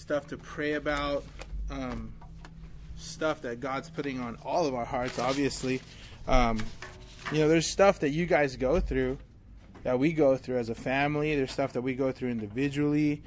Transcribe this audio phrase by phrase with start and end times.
[0.00, 1.24] stuff to pray about,
[1.70, 2.12] um,
[2.96, 5.80] stuff that God's putting on all of our hearts, obviously.
[6.26, 6.58] Um,
[7.32, 9.18] you know, there's stuff that you guys go through
[9.82, 11.34] that we go through as a family.
[11.34, 13.22] There's stuff that we go through individually.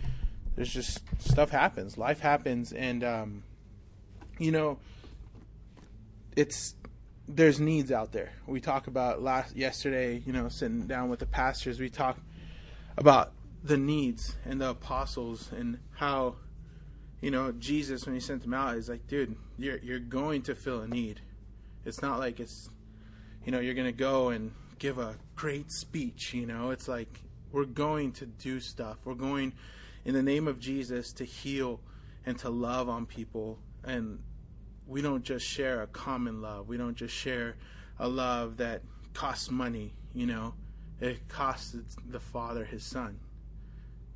[0.55, 1.97] There's just stuff happens.
[1.97, 3.43] Life happens, and um,
[4.37, 4.77] you know,
[6.35, 6.75] it's
[7.27, 8.33] there's needs out there.
[8.45, 10.21] We talk about last yesterday.
[10.25, 12.19] You know, sitting down with the pastors, we talk
[12.97, 13.31] about
[13.63, 16.35] the needs and the apostles and how
[17.23, 20.55] you know Jesus when he sent them out is like, dude, you're you're going to
[20.55, 21.21] fill a need.
[21.85, 22.69] It's not like it's
[23.45, 26.33] you know you're gonna go and give a great speech.
[26.33, 27.21] You know, it's like
[27.53, 28.97] we're going to do stuff.
[29.05, 29.53] We're going
[30.03, 31.79] in the name of Jesus to heal
[32.25, 33.57] and to love on people.
[33.85, 34.19] And
[34.85, 36.67] we don't just share a common love.
[36.67, 37.55] We don't just share
[37.99, 38.81] a love that
[39.13, 39.93] costs money.
[40.13, 40.55] You know,
[40.99, 41.73] it costs
[42.05, 43.17] the Father His Son.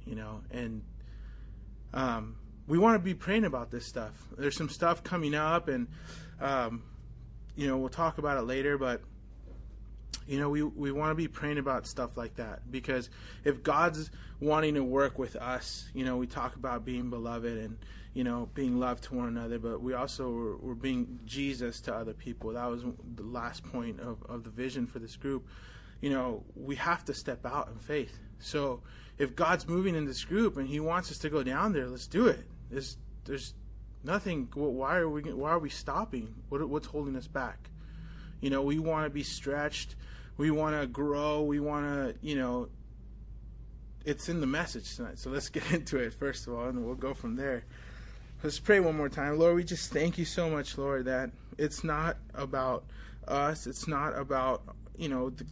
[0.05, 0.84] You know, and
[1.94, 2.35] um,
[2.67, 4.12] we want to be praying about this stuff.
[4.38, 5.87] There's some stuff coming up, and
[6.41, 6.84] um,
[7.55, 9.01] you know we'll talk about it later, but
[10.27, 13.09] you know, we, we want to be praying about stuff like that because
[13.46, 17.77] if God's wanting to work with us, you know, we talk about being beloved and,
[18.13, 21.96] you know, being loved to one another, but we also were, were being Jesus to
[21.96, 22.52] other people.
[22.54, 22.84] That was
[23.15, 25.48] the last point of, of the vision for this group.
[26.02, 28.20] You know, we have to step out in faith.
[28.40, 28.81] So
[29.18, 32.05] if God's moving in this group and He wants us to go down there, let's
[32.05, 32.46] do it.
[32.70, 33.54] There's, there's
[34.04, 34.49] nothing.
[34.54, 35.21] Why are we?
[35.23, 36.35] Why are we stopping?
[36.49, 37.70] What, what's holding us back?
[38.41, 39.96] You know, we want to be stretched
[40.37, 41.41] we want to grow.
[41.41, 42.70] We want to, you know,
[44.05, 45.20] it's in the message tonight.
[45.20, 47.63] So let's get into it first of all, and we'll go from there.
[48.43, 49.40] Let's pray one more time.
[49.40, 52.85] Lord, we just thank you so much, Lord, that it's not about
[53.27, 53.65] us.
[53.65, 54.62] It's not about,
[54.96, 55.46] you know, the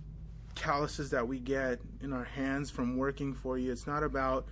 [0.53, 3.72] calluses that we get in our hands from working for you.
[3.72, 4.45] It's not about,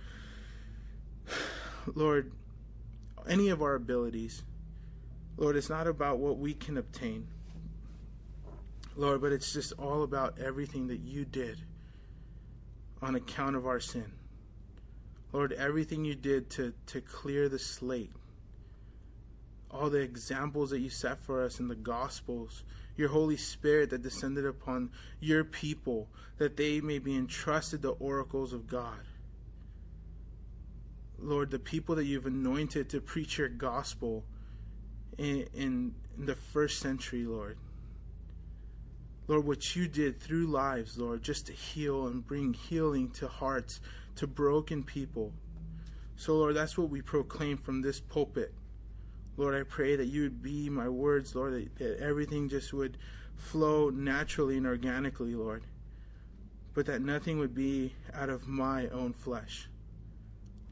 [1.94, 2.32] Lord,
[3.28, 4.42] any of our abilities.
[5.36, 7.26] Lord, it's not about what we can obtain.
[8.96, 11.58] Lord, but it's just all about everything that you did
[13.02, 14.12] on account of our sin.
[15.32, 18.12] Lord, everything you did to, to clear the slate,
[19.68, 22.62] all the examples that you set for us in the Gospels,
[22.96, 26.08] your Holy Spirit that descended upon your people,
[26.38, 29.00] that they may be entrusted the oracles of God.
[31.24, 34.24] Lord, the people that you've anointed to preach your gospel
[35.18, 37.56] in, in, the first century, Lord.
[39.26, 43.80] Lord, what you did through lives, Lord, just to heal and bring healing to hearts,
[44.14, 45.32] to broken people.
[46.14, 48.54] So, Lord, that's what we proclaim from this pulpit.
[49.36, 52.96] Lord, I pray that you would be my words, Lord, that, that everything just would
[53.34, 55.64] flow naturally and organically, Lord,
[56.74, 59.68] but that nothing would be out of my own flesh,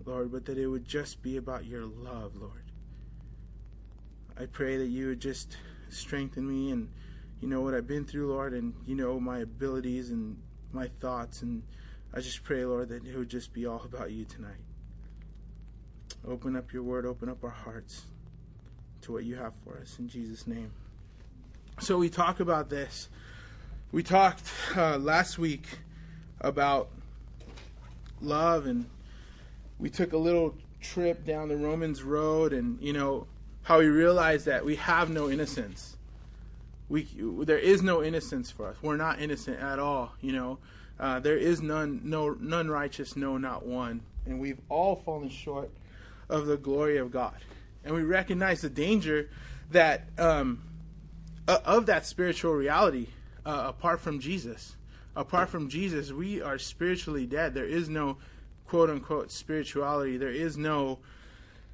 [0.06, 2.64] Lord, but that it would just be about your love, Lord.
[4.38, 5.56] I pray that you would just
[5.88, 6.88] strengthen me and
[7.40, 10.36] you know what I've been through, Lord, and you know my abilities and
[10.72, 11.42] my thoughts.
[11.42, 11.62] And
[12.14, 14.62] I just pray, Lord, that it would just be all about you tonight.
[16.26, 18.02] Open up your word, open up our hearts
[19.02, 20.70] to what you have for us in Jesus' name.
[21.80, 23.08] So we talk about this.
[23.90, 25.66] We talked uh, last week
[26.40, 26.90] about
[28.20, 28.86] love, and
[29.82, 33.26] we took a little trip down the Romans road, and you know
[33.64, 35.96] how we realized that we have no innocence
[36.92, 37.08] we
[37.44, 38.76] there is no innocence for us.
[38.82, 40.12] We're not innocent at all.
[40.20, 40.58] You know,
[41.00, 45.70] uh, there is none, no none righteous, no, not one, and we've all fallen short
[46.28, 47.36] of the glory of God.
[47.82, 49.30] And we recognize the danger
[49.70, 50.62] that um,
[51.48, 53.08] of that spiritual reality
[53.44, 54.76] uh, apart from Jesus.
[55.14, 57.52] Apart from Jesus, we are spiritually dead.
[57.52, 58.18] There is no
[58.72, 60.16] quote unquote spirituality.
[60.16, 60.98] There is no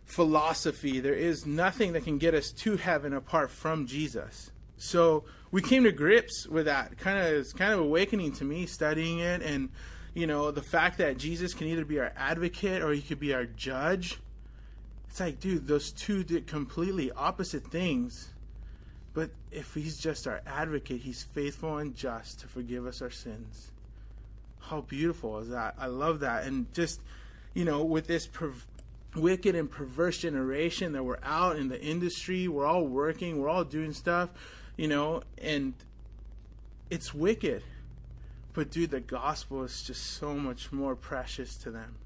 [0.04, 0.98] philosophy.
[0.98, 4.50] There is nothing that can get us to heaven apart from Jesus.
[4.78, 5.22] So
[5.52, 6.98] we came to grips with that.
[6.98, 9.68] Kind of it's kind of awakening to me studying it, and
[10.12, 13.32] you know the fact that Jesus can either be our advocate or he could be
[13.32, 14.18] our judge.
[15.08, 18.30] It's like, dude, those two did completely opposite things.
[19.14, 23.70] But if he's just our advocate, he's faithful and just to forgive us our sins.
[24.68, 25.74] How beautiful is that?
[25.78, 26.44] I love that.
[26.44, 27.00] And just,
[27.54, 28.28] you know, with this
[29.14, 33.64] wicked and perverse generation that we're out in the industry, we're all working, we're all
[33.64, 34.30] doing stuff
[34.78, 35.74] you know, and
[36.88, 37.62] it's wicked.
[38.54, 41.96] But dude, the gospel is just so much more precious to them.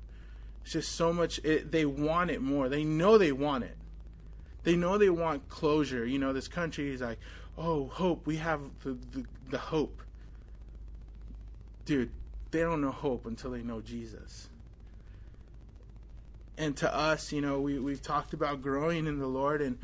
[0.63, 1.39] It's just so much.
[1.45, 2.69] It, they want it more.
[2.69, 3.77] They know they want it.
[4.65, 6.05] They know they want closure.
[6.05, 7.19] You know, this country is like,
[7.57, 8.27] oh, hope.
[8.27, 10.03] We have the, the, the hope.
[11.85, 12.11] Dude,
[12.53, 14.49] they don't know hope until they know Jesus.
[16.59, 19.79] and to us, you know, we we've talked about growing in the Lord, and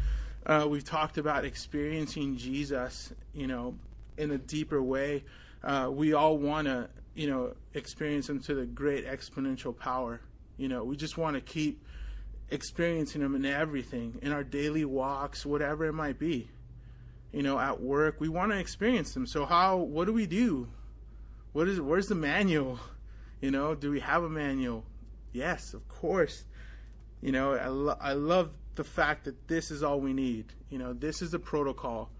[0.47, 3.75] uh, we've talked about experiencing Jesus, you know,
[4.17, 5.25] in a deeper way.
[5.63, 10.21] Uh, we all want to, you know, experience Him to the great exponential power.
[10.57, 11.83] You know, we just want to keep
[12.51, 16.49] experiencing Him in everything, in our daily walks, whatever it might be.
[17.33, 19.27] You know, at work, we want to experience Him.
[19.27, 19.79] So, how?
[19.79, 20.69] What do we do?
[21.53, 21.81] What is?
[21.81, 22.79] Where's the manual?
[23.41, 24.83] You know, do we have a manual?
[25.33, 26.43] Yes, of course.
[27.23, 30.47] You know, I, lo- I love the fact that this is all we need.
[30.71, 32.11] You know, this is the protocol.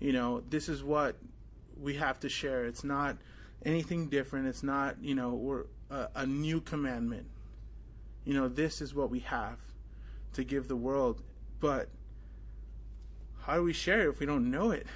[0.00, 1.14] You know, this is what
[1.80, 2.64] we have to share.
[2.64, 3.18] It's not
[3.64, 4.48] anything different.
[4.48, 7.26] It's not, you know, we're a, a new commandment.
[8.24, 9.58] You know, this is what we have
[10.32, 11.22] to give the world.
[11.60, 11.88] But
[13.42, 14.86] how do we share it if we don't know it?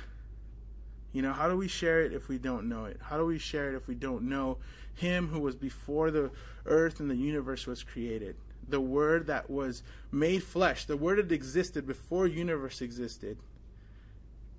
[1.12, 2.98] You know, how do we share it if we don't know it?
[3.02, 4.58] How do we share it if we don't know
[4.94, 6.30] Him who was before the
[6.66, 8.36] earth and the universe was created?
[8.68, 13.38] the word that was made flesh, the word that existed before universe existed,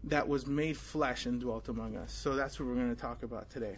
[0.04, 2.12] that was made flesh and dwelt among us.
[2.12, 3.78] So that's what we're going to talk about today.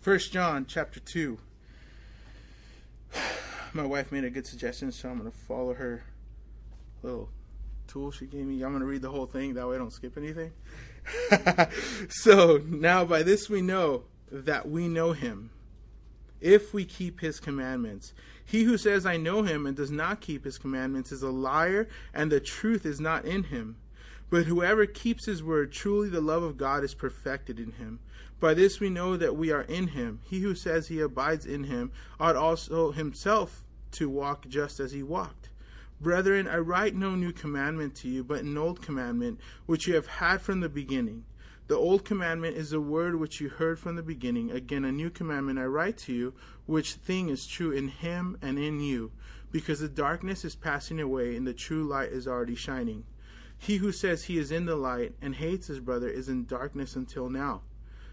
[0.00, 1.38] First John chapter 2.
[3.72, 6.04] My wife made a good suggestion, so I'm going to follow her
[7.02, 7.28] little
[7.88, 8.62] tool she gave me.
[8.62, 10.52] I'm going to read the whole thing, that way I don't skip anything.
[12.08, 15.50] so now by this we know that we know him
[16.40, 18.12] if we keep his commandments.
[18.44, 21.88] He who says, I know him, and does not keep his commandments is a liar,
[22.14, 23.76] and the truth is not in him.
[24.30, 28.00] But whoever keeps his word, truly the love of God is perfected in him.
[28.38, 30.20] By this we know that we are in him.
[30.24, 35.02] He who says he abides in him ought also himself to walk just as he
[35.02, 35.48] walked.
[36.00, 40.06] Brethren, I write no new commandment to you, but an old commandment, which you have
[40.06, 41.24] had from the beginning.
[41.68, 44.50] The old commandment is the word which you heard from the beginning.
[44.50, 46.34] Again, a new commandment I write to you,
[46.66, 49.10] which thing is true in him and in you,
[49.50, 53.04] because the darkness is passing away and the true light is already shining.
[53.58, 56.94] He who says he is in the light and hates his brother is in darkness
[56.94, 57.62] until now.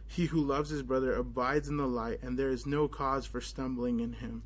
[0.07, 3.41] He who loves his brother abides in the light, and there is no cause for
[3.41, 4.44] stumbling in him.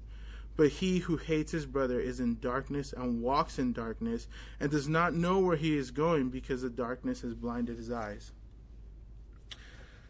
[0.58, 4.28] But he who hates his brother is in darkness and walks in darkness,
[4.60, 8.32] and does not know where he is going because the darkness has blinded his eyes.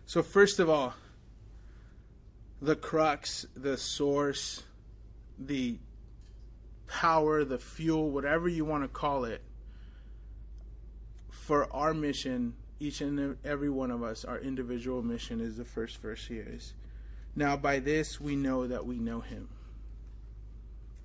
[0.06, 0.94] So, first of all,
[2.62, 4.64] the crux, the source,
[5.38, 5.80] the
[6.88, 9.42] power, the fuel, whatever you want to call it,
[11.30, 15.98] for our mission, each and every one of us, our individual mission is the first
[16.02, 16.74] verse here is.
[17.36, 19.50] Now, by this we know that we know Him.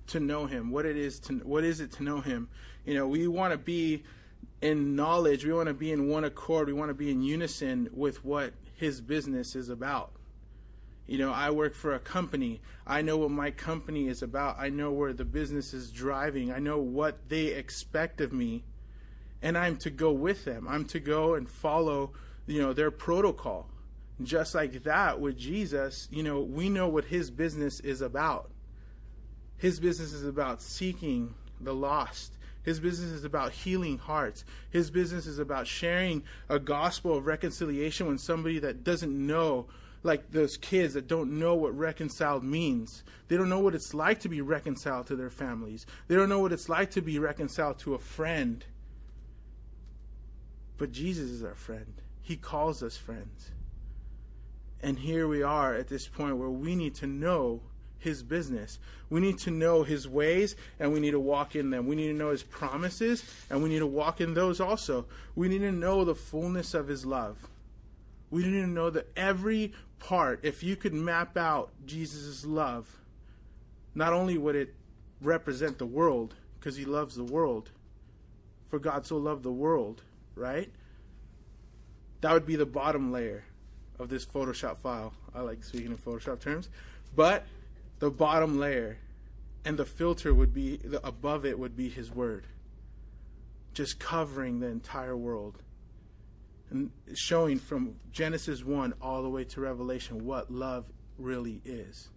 [0.07, 2.49] To know Him, what it is to what is it to know Him?
[2.85, 4.03] You know, we want to be
[4.63, 5.45] in knowledge.
[5.45, 6.67] We want to be in one accord.
[6.67, 10.11] We want to be in unison with what his business is about.
[11.05, 12.61] You know, I work for a company.
[12.87, 14.55] I know what my company is about.
[14.57, 16.51] I know where the business is driving.
[16.51, 18.63] I know what they expect of me.
[19.41, 20.65] And I'm to go with them.
[20.69, 22.13] I'm to go and follow,
[22.47, 23.69] you know, their protocol.
[24.21, 28.49] Just like that with Jesus, you know, we know what his business is about.
[29.63, 32.33] His business is about seeking the lost.
[32.63, 34.43] His business is about healing hearts.
[34.71, 39.67] His business is about sharing a gospel of reconciliation when somebody that doesn't know,
[40.03, 43.05] like those kids that don't know what reconciled means.
[43.29, 45.85] They don't know what it's like to be reconciled to their families.
[46.09, 48.65] They don't know what it's like to be reconciled to a friend.
[50.77, 52.01] But Jesus is our friend.
[52.21, 53.51] He calls us friends.
[54.81, 57.61] And here we are at this point where we need to know
[58.03, 58.79] his business.
[59.09, 61.87] We need to know his ways and we need to walk in them.
[61.87, 65.05] We need to know his promises and we need to walk in those also.
[65.35, 67.37] We need to know the fullness of his love.
[68.29, 72.99] We need to know that every part, if you could map out Jesus' love,
[73.95, 74.73] not only would it
[75.21, 77.71] represent the world, because he loves the world,
[78.69, 80.01] for God so loved the world,
[80.35, 80.71] right?
[82.21, 83.43] That would be the bottom layer
[83.99, 85.13] of this Photoshop file.
[85.35, 86.69] I like speaking in Photoshop terms.
[87.15, 87.45] But
[88.03, 88.97] the bottom layer
[89.63, 92.45] and the filter would be the, above it would be his word.
[93.73, 95.63] Just covering the entire world.
[96.69, 100.83] And showing from genesis 1 all the way to revelation what love
[101.17, 102.09] really is.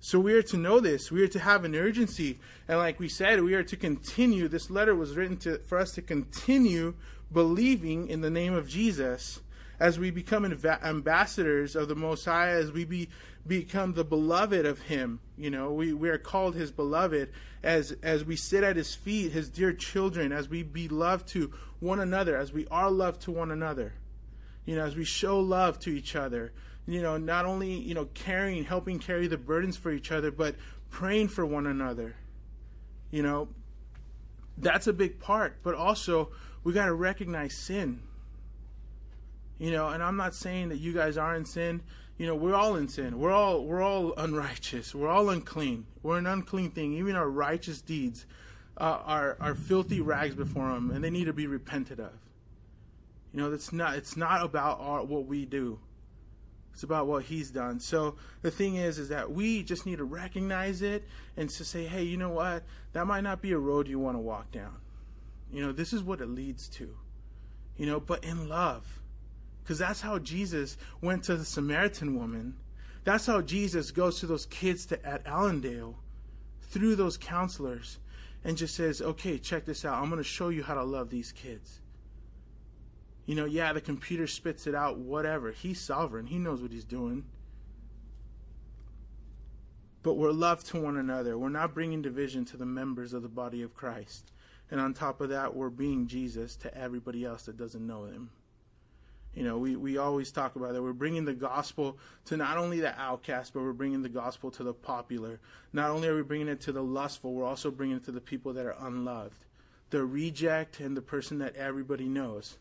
[0.00, 1.12] So we are to know this.
[1.12, 2.38] We are to have an urgency.
[2.66, 4.48] And like we said we are to continue.
[4.48, 6.94] This letter was written to, for us to continue
[7.30, 9.40] believing in the name of jesus
[9.80, 13.08] as we become ambassadors of the Most High, as we be,
[13.46, 15.20] become the beloved of Him.
[15.38, 17.32] You know, we, we are called His beloved
[17.62, 21.52] as, as we sit at His feet, His dear children, as we be loved to
[21.80, 23.94] one another, as we are loved to one another.
[24.66, 26.52] You know, as we show love to each other.
[26.86, 30.56] You know, not only, you know, carrying, helping carry the burdens for each other, but
[30.90, 32.16] praying for one another.
[33.10, 33.48] You know,
[34.58, 35.56] that's a big part.
[35.62, 36.32] But also,
[36.64, 38.02] we got to recognize sin.
[39.60, 41.82] You know, and I'm not saying that you guys are in sin.
[42.16, 43.18] You know, we're all in sin.
[43.18, 44.94] We're all we're all unrighteous.
[44.94, 45.86] We're all unclean.
[46.02, 46.94] We're an unclean thing.
[46.94, 48.24] Even our righteous deeds
[48.78, 52.12] uh, are are filthy rags before Him, and they need to be repented of.
[53.34, 55.78] You know, it's not it's not about our, what we do.
[56.72, 57.80] It's about what He's done.
[57.80, 61.84] So the thing is, is that we just need to recognize it and to say,
[61.84, 62.62] hey, you know what?
[62.94, 64.76] That might not be a road you want to walk down.
[65.52, 66.96] You know, this is what it leads to.
[67.76, 68.99] You know, but in love
[69.62, 72.56] because that's how Jesus went to the Samaritan woman.
[73.04, 75.96] That's how Jesus goes to those kids to, at Allendale
[76.62, 77.98] through those counselors
[78.44, 79.94] and just says, okay, check this out.
[79.94, 81.80] I'm going to show you how to love these kids.
[83.26, 85.52] You know, yeah, the computer spits it out, whatever.
[85.52, 87.24] He's sovereign, he knows what he's doing.
[90.02, 91.36] But we're love to one another.
[91.36, 94.32] We're not bringing division to the members of the body of Christ.
[94.70, 98.30] And on top of that, we're being Jesus to everybody else that doesn't know him.
[99.34, 100.82] You know, we, we always talk about that.
[100.82, 104.64] We're bringing the gospel to not only the outcast, but we're bringing the gospel to
[104.64, 105.38] the popular.
[105.72, 108.20] Not only are we bringing it to the lustful, we're also bringing it to the
[108.20, 109.44] people that are unloved,
[109.90, 112.58] the reject, and the person that everybody knows.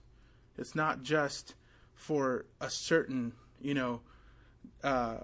[0.57, 1.55] It's not just
[1.95, 4.01] for a certain, you know,
[4.83, 5.17] uh,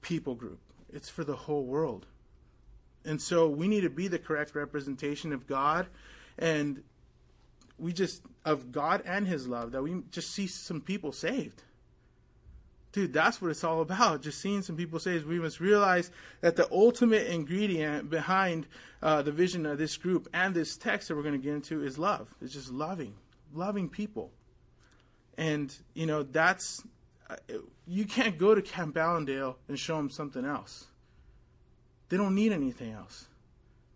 [0.00, 0.60] people group.
[0.92, 2.06] It's for the whole world.
[3.04, 5.88] And so we need to be the correct representation of God
[6.38, 6.82] and
[7.82, 11.64] we just of God and His love that we just see some people saved.
[12.92, 14.22] Dude, that's what it's all about.
[14.22, 15.26] Just seeing some people saved.
[15.26, 16.10] We must realize
[16.42, 18.68] that the ultimate ingredient behind
[19.02, 21.82] uh, the vision of this group and this text that we're going to get into
[21.82, 22.32] is love.
[22.40, 23.14] It's just loving,
[23.52, 24.30] loving people.
[25.36, 26.84] And, you know, that's,
[27.30, 27.36] uh,
[27.86, 30.86] you can't go to Camp Allendale and show them something else.
[32.10, 33.26] They don't need anything else.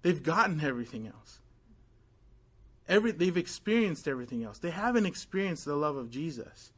[0.00, 1.40] They've gotten everything else.
[2.88, 4.58] Every, they've experienced everything else.
[4.58, 6.70] They haven't experienced the love of Jesus.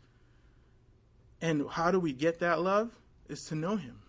[1.41, 2.91] And how do we get that love?
[3.29, 4.01] Is to know Him.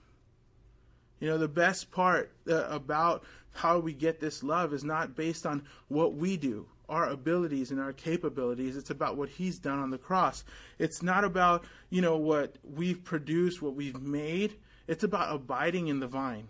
[1.20, 5.46] You know, the best part uh, about how we get this love is not based
[5.46, 8.78] on what we do, our abilities and our capabilities.
[8.78, 10.46] It's about what He's done on the cross.
[10.78, 14.56] It's not about, you know, what we've produced, what we've made.
[14.88, 16.48] It's about abiding in the vine.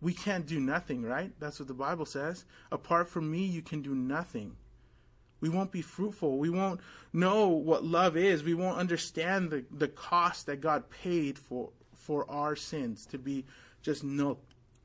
[0.00, 1.32] We can't do nothing, right?
[1.38, 2.44] That's what the Bible says.
[2.72, 4.56] Apart from me, you can do nothing.
[5.40, 6.38] We won't be fruitful.
[6.38, 6.80] We won't
[7.12, 8.42] know what love is.
[8.42, 13.44] We won't understand the, the cost that God paid for, for our sins to be
[13.82, 14.38] just null,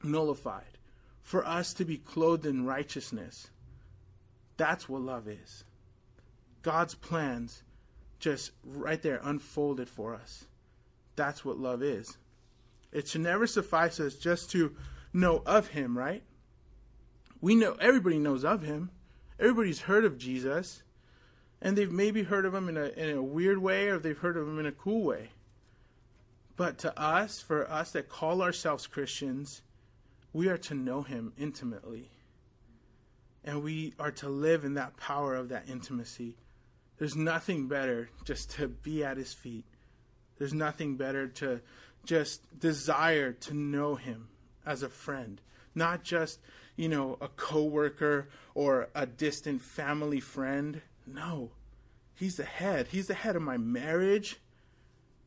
[0.03, 0.77] nullified,
[1.22, 3.50] for us to be clothed in righteousness.
[4.57, 5.63] That's what love is.
[6.62, 7.63] God's plans
[8.19, 10.45] just right there unfolded for us.
[11.15, 12.17] That's what love is.
[12.91, 14.75] It should never suffice us just to
[15.12, 16.24] know of Him, right?
[17.41, 18.91] We know, everybody knows of Him
[19.43, 20.81] everybody's heard of Jesus,
[21.62, 24.38] and they've maybe heard of him in a in a weird way, or they've heard
[24.38, 25.29] of him in a cool way.
[26.55, 29.62] But to us, for us that call ourselves Christians,
[30.31, 32.09] we are to know him intimately.
[33.43, 36.38] And we are to live in that power of that intimacy.
[36.97, 39.65] There's nothing better just to be at his feet.
[40.38, 41.59] There's nothing better to
[42.05, 44.27] just desire to know him
[44.65, 45.41] as a friend,
[45.75, 46.39] not just
[46.75, 50.82] you know, a coworker or a distant family friend.
[51.06, 51.51] No.
[52.15, 52.88] He's the head.
[52.88, 54.39] He's the head of my marriage.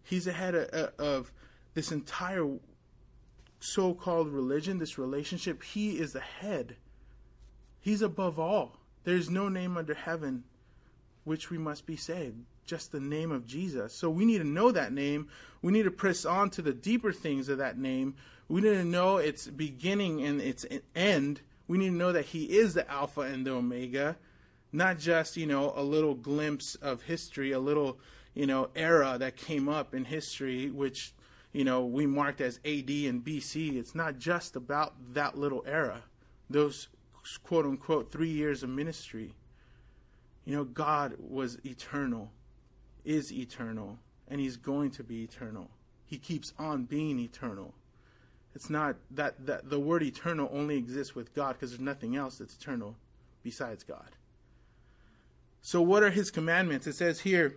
[0.03, 1.33] He's the head of, of
[1.75, 2.49] this entire
[3.59, 5.63] so called religion, this relationship.
[5.63, 6.77] He is the head.
[7.81, 8.79] He's above all.
[9.05, 10.45] There's no name under heaven
[11.25, 12.37] which we must be saved.
[12.65, 13.95] Just the name of Jesus.
[13.95, 15.29] So we need to know that name.
[15.63, 18.15] We need to press on to the deeper things of that name
[18.49, 21.41] we need to know its beginning and its end.
[21.67, 24.17] We need to know that He is the Alpha and the Omega,
[24.73, 27.99] not just, you know, a little glimpse of history, a little,
[28.35, 31.13] you know, era that came up in history, which,
[31.53, 33.77] you know, we marked as AD and BC.
[33.77, 36.03] It's not just about that little era,
[36.49, 36.89] those
[37.43, 39.35] quote unquote three years of ministry.
[40.45, 42.31] You know, God was eternal,
[43.05, 43.99] is eternal,
[44.29, 45.69] and He's going to be eternal.
[46.05, 47.75] He keeps on being eternal.
[48.57, 52.39] It's not that, that the word eternal only exists with God because there's nothing else
[52.39, 52.97] that's eternal
[53.43, 54.17] besides God.
[55.61, 56.87] So, what are his commandments?
[56.87, 57.57] It says here,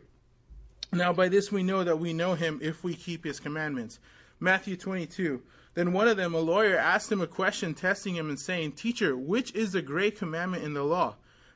[0.91, 3.99] Now by this we know that we know him if we keep his commandments.
[4.41, 5.41] Matthew 22.
[5.73, 9.15] Then one of them, a lawyer, asked him a question, testing him and saying, Teacher,
[9.15, 11.15] which is the great commandment in the law?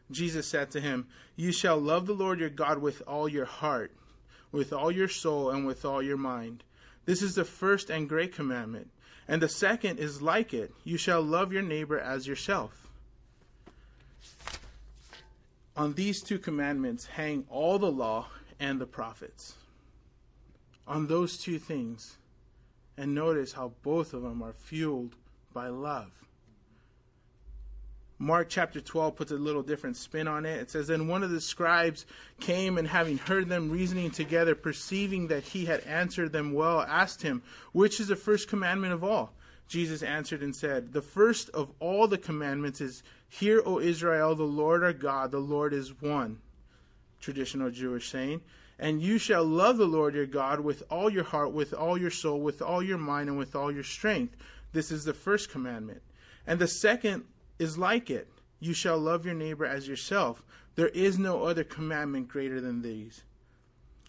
[0.10, 3.92] Jesus said to him, You shall love the Lord your God with all your heart,
[4.54, 6.64] with all your soul, and with all your mind.
[7.04, 8.88] This is the first and great commandment.
[9.28, 12.88] And the second is like it you shall love your neighbor as yourself.
[15.76, 18.28] On these two commandments hang all the law
[18.60, 19.56] and the prophets.
[20.88, 22.18] On those two things.
[22.96, 25.16] And notice how both of them are fueled
[25.52, 26.12] by love.
[28.20, 30.60] Mark chapter 12 puts a little different spin on it.
[30.60, 32.06] It says, Then one of the scribes
[32.40, 37.22] came and having heard them reasoning together, perceiving that he had answered them well, asked
[37.22, 37.42] him,
[37.72, 39.34] Which is the first commandment of all?
[39.68, 44.44] Jesus answered and said, The first of all the commandments is, Hear, O Israel, the
[44.44, 46.38] Lord our God, the Lord is one.
[47.20, 48.42] Traditional Jewish saying.
[48.78, 52.12] And you shall love the Lord your God with all your heart, with all your
[52.12, 54.36] soul, with all your mind, and with all your strength.
[54.72, 56.02] This is the first commandment.
[56.46, 57.24] And the second
[57.64, 58.28] is like it
[58.60, 60.44] You shall love your neighbor as yourself.
[60.76, 63.24] There is no other commandment greater than these.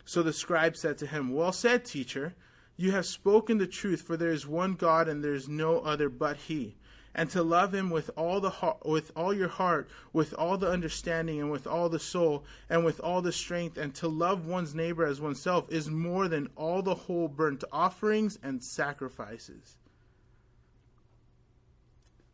[0.04, 2.34] So the scribe said to him, Well said, teacher.
[2.76, 6.08] You have spoken the truth, for there is one God and there is no other
[6.08, 6.76] but He.
[7.14, 10.68] And to love Him with all the heart, with all your heart, with all the
[10.68, 14.74] understanding, and with all the soul, and with all the strength, and to love one's
[14.74, 19.76] neighbor as oneself is more than all the whole burnt offerings and sacrifices.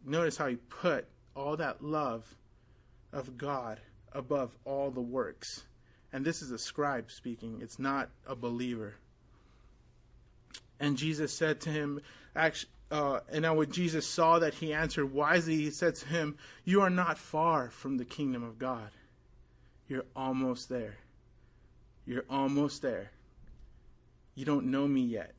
[0.05, 2.35] Notice how He put all that love
[3.13, 3.81] of God
[4.13, 5.65] above all the works.
[6.13, 8.95] And this is a scribe speaking, it's not a believer.
[10.81, 12.01] And Jesus said to him,
[12.35, 16.37] actually, uh, and now when Jesus saw that he answered wisely, he said to him,
[16.65, 18.91] You are not far from the kingdom of God.
[19.89, 20.97] You're almost there.
[22.07, 23.13] You're almost there.
[24.35, 25.35] You don't know me yet.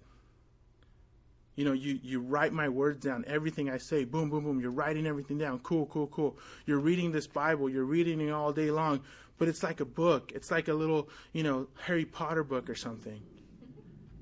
[1.62, 4.60] You know, you, you write my words down, everything I say, boom, boom, boom.
[4.60, 5.60] You're writing everything down.
[5.60, 6.36] Cool, cool, cool.
[6.66, 9.02] You're reading this Bible, you're reading it all day long,
[9.38, 10.32] but it's like a book.
[10.34, 13.22] It's like a little, you know, Harry Potter book or something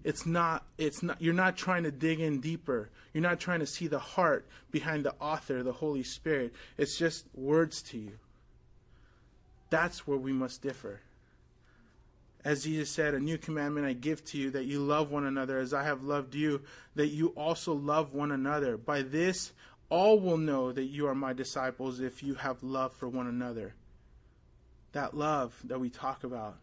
[0.03, 3.65] it's not it's not you're not trying to dig in deeper you're not trying to
[3.65, 8.13] see the heart behind the author the holy spirit it's just words to you
[9.69, 11.01] that's where we must differ
[12.45, 15.59] as jesus said a new commandment i give to you that you love one another
[15.59, 16.61] as i have loved you
[16.95, 19.53] that you also love one another by this
[19.89, 23.73] all will know that you are my disciples if you have love for one another
[24.91, 26.57] that love that we talk about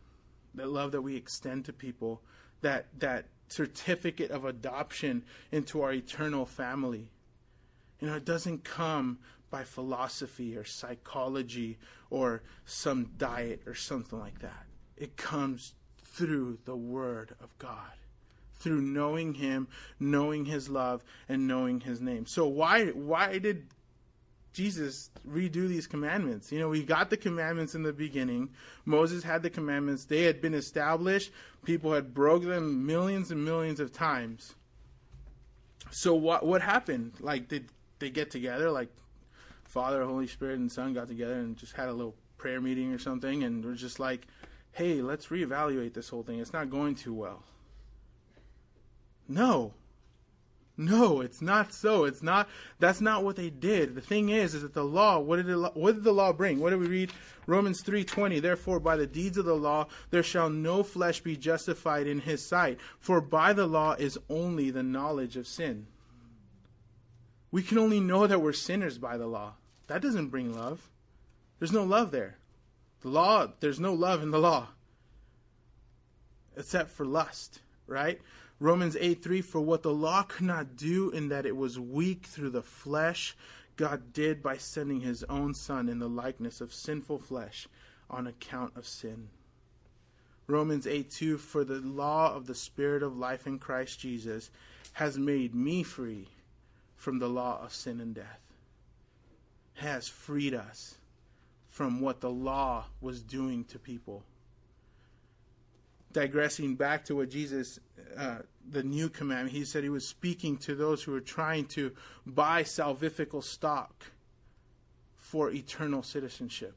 [0.54, 2.22] that love that we extend to people
[2.62, 7.10] that that certificate of adoption into our eternal family.
[8.00, 9.18] You know, it doesn't come
[9.50, 11.78] by philosophy or psychology
[12.10, 14.65] or some diet or something like that.
[14.96, 17.92] It comes through the Word of God,
[18.54, 19.68] through knowing Him,
[20.00, 22.26] knowing His love, and knowing His name.
[22.26, 23.66] So why why did
[24.56, 26.50] Jesus redo these commandments.
[26.50, 28.48] You know, we got the commandments in the beginning.
[28.87, 30.06] Moses had the commandments.
[30.06, 31.30] They had been established.
[31.66, 34.54] People had broke them millions and millions of times.
[35.90, 37.12] So what what happened?
[37.20, 38.88] Like did they get together like
[39.64, 42.98] Father, Holy Spirit and Son got together and just had a little prayer meeting or
[42.98, 44.26] something and we're just like,
[44.76, 46.38] "Hey, let's reevaluate this whole thing.
[46.38, 47.42] It's not going too well."
[49.26, 49.72] No.
[50.76, 52.04] No, it's not so.
[52.04, 52.46] It's not.
[52.78, 53.94] That's not what they did.
[53.94, 55.18] The thing is, is that the law.
[55.18, 56.60] What did it, What did the law bring?
[56.60, 57.12] What did we read?
[57.46, 58.38] Romans three twenty.
[58.38, 62.46] Therefore, by the deeds of the law, there shall no flesh be justified in His
[62.46, 62.78] sight.
[63.00, 65.86] For by the law is only the knowledge of sin.
[67.50, 69.54] We can only know that we're sinners by the law.
[69.86, 70.90] That doesn't bring love.
[71.58, 72.36] There's no love there.
[73.02, 73.48] The law.
[73.61, 74.68] There's no love in the law,
[76.56, 77.61] except for lust.
[77.87, 78.20] Right.
[78.59, 82.26] Romans 8 3 For what the law could not do, in that it was weak
[82.26, 83.37] through the flesh,
[83.76, 87.68] God did by sending his own Son in the likeness of sinful flesh
[88.09, 89.28] on account of sin.
[90.46, 94.50] Romans 8 2 For the law of the Spirit of life in Christ Jesus
[94.92, 96.28] has made me free
[96.96, 98.40] from the law of sin and death,
[99.74, 100.96] has freed us
[101.76, 104.24] from what the law was doing to people
[106.16, 107.78] digressing back to what Jesus,
[108.16, 108.38] uh,
[108.70, 111.92] the new commandment, he said he was speaking to those who were trying to
[112.24, 114.06] buy salvifical stock
[115.18, 116.74] for eternal citizenship.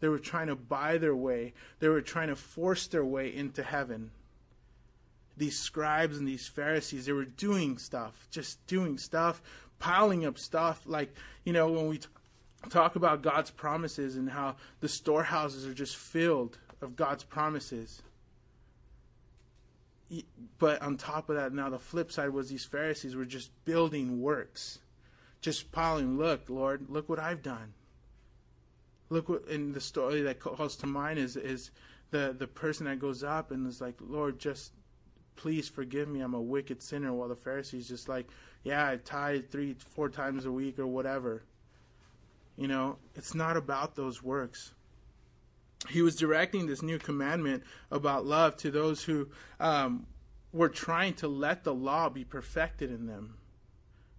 [0.00, 3.62] They were trying to buy their way, they were trying to force their way into
[3.62, 4.10] heaven.
[5.36, 9.40] These scribes and these Pharisees, they were doing stuff, just doing stuff,
[9.78, 10.82] piling up stuff.
[10.86, 12.00] Like, you know, when we
[12.68, 18.02] talk about God's promises and how the storehouses are just filled of God's promises
[20.58, 24.20] but on top of that, now the flip side was these Pharisees were just building
[24.20, 24.80] works,
[25.40, 26.18] just piling.
[26.18, 27.72] Look, Lord, look what I've done.
[29.08, 31.70] Look what in the story that calls to mind is is
[32.10, 34.72] the the person that goes up and is like, Lord, just
[35.36, 36.20] please forgive me.
[36.20, 37.12] I'm a wicked sinner.
[37.12, 38.28] While the Pharisees just like,
[38.64, 41.42] yeah, I tithe three, four times a week or whatever.
[42.56, 44.72] You know, it's not about those works.
[45.88, 50.06] he was directing this new commandment about love to those who um,
[50.52, 53.34] were trying to let the law be perfected in them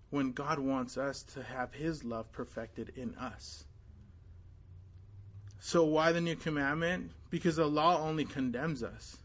[0.10, 3.65] when God wants us to have his love perfected in us.
[5.60, 7.12] So, why the new commandment?
[7.30, 9.17] Because the law only condemns us.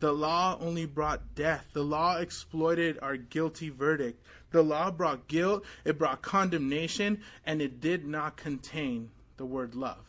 [0.00, 1.66] The law only brought death.
[1.72, 4.24] The law exploited our guilty verdict.
[4.50, 10.04] The law brought guilt, it brought condemnation, and it did not contain the word love.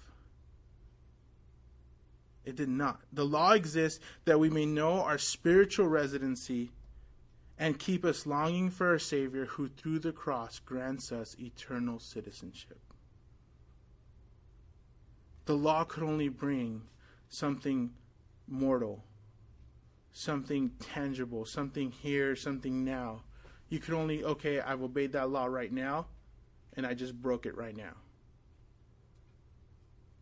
[2.43, 3.01] It did not.
[3.13, 6.71] The law exists that we may know our spiritual residency
[7.59, 12.79] and keep us longing for our Savior who, through the cross, grants us eternal citizenship.
[15.45, 16.81] The law could only bring
[17.29, 17.91] something
[18.47, 19.03] mortal,
[20.11, 23.23] something tangible, something here, something now.
[23.69, 26.07] You could only, okay, I've obeyed that law right now,
[26.75, 27.93] and I just broke it right now.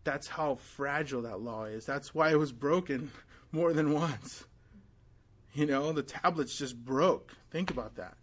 [0.04, 1.86] That's how fragile that law is.
[1.86, 3.12] That's why it was broken
[3.52, 4.46] more than once.
[5.54, 7.36] You know, the tablets just broke.
[7.50, 8.16] Think about that.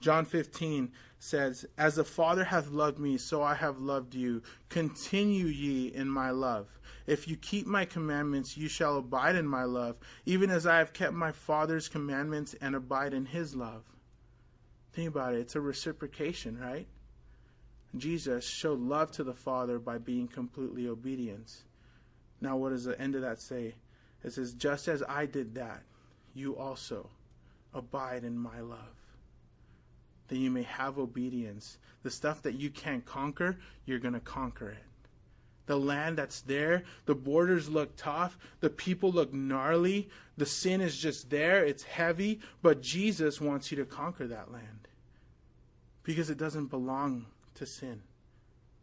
[0.00, 4.42] John 15 says, As the Father hath loved me, so I have loved you.
[4.68, 6.78] Continue ye in my love.
[7.06, 10.92] If you keep my commandments, you shall abide in my love, even as I have
[10.92, 13.84] kept my Father's commandments and abide in his love.
[14.92, 15.40] Think about it.
[15.40, 16.86] It's a reciprocation, right?
[17.96, 21.62] Jesus showed love to the Father by being completely obedient.
[22.40, 23.74] Now, what does the end of that say?
[24.24, 25.82] It says, Just as I did that,
[26.34, 27.08] you also
[27.72, 28.78] abide in my love.
[30.28, 31.78] That you may have obedience.
[32.02, 34.84] The stuff that you can't conquer, you're going to conquer it.
[35.66, 40.96] The land that's there, the borders look tough, the people look gnarly, the sin is
[40.96, 44.88] just there, it's heavy, but Jesus wants you to conquer that land.
[46.04, 47.26] Because it doesn't belong
[47.56, 48.02] to sin.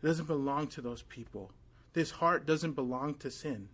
[0.01, 1.51] It doesn't belong to those people.
[1.93, 3.69] This heart doesn't belong to sin.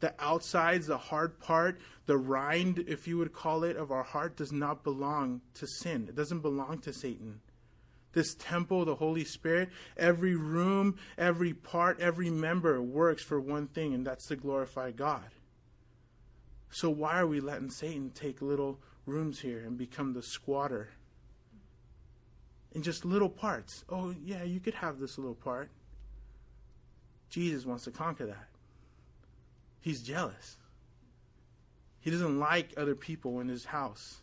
[0.00, 4.36] The outsides, the hard part, the rind, if you would call it, of our heart
[4.36, 6.06] does not belong to sin.
[6.08, 7.40] It doesn't belong to Satan.
[8.12, 13.94] This temple, the Holy Spirit, every room, every part, every member works for one thing,
[13.94, 15.26] and that's to glorify God.
[16.70, 20.88] So why are we letting Satan take little rooms here and become the squatter?
[22.72, 23.84] In just little parts.
[23.88, 25.70] Oh, yeah, you could have this little part.
[27.30, 28.48] Jesus wants to conquer that.
[29.80, 30.56] He's jealous.
[32.00, 34.20] He doesn't like other people in his house.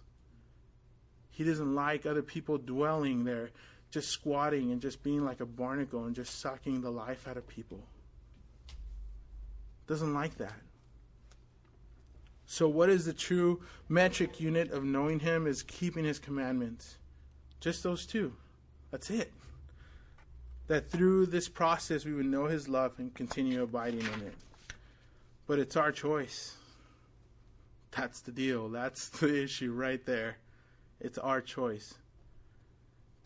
[1.29, 3.49] He doesn't like other people dwelling there,
[3.95, 7.47] just squatting and just being like a barnacle and just sucking the life out of
[7.47, 7.79] people.
[9.87, 10.59] Doesn't like that.
[12.45, 15.47] So, what is the true metric unit of knowing Him?
[15.47, 16.97] Is keeping His commandments.
[17.61, 18.33] Just those two.
[18.91, 19.31] That's it.
[20.67, 24.35] That through this process we would know His love and continue abiding in it.
[25.47, 26.57] But it's our choice.
[27.91, 28.67] That's the deal.
[28.67, 30.35] That's the issue right there.
[30.99, 31.93] It's our choice.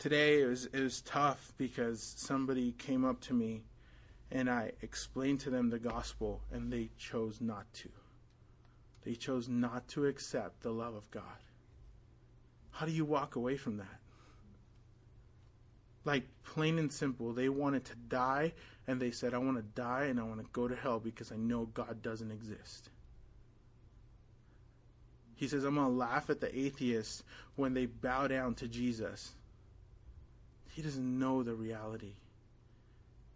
[0.00, 3.64] Today it was it was tough because somebody came up to me
[4.30, 7.90] and I explained to them the gospel and they chose not to.
[9.04, 11.44] They chose not to accept the love of God.
[12.70, 14.00] How do you walk away from that?
[16.06, 18.54] Like plain and simple, they wanted to die
[18.86, 21.30] and they said, I want to die and I want to go to hell because
[21.30, 22.88] I know God doesn't exist.
[25.34, 27.22] He says, I'm going to laugh at the atheists
[27.56, 29.34] when they bow down to Jesus.
[30.70, 32.14] He doesn't know the reality.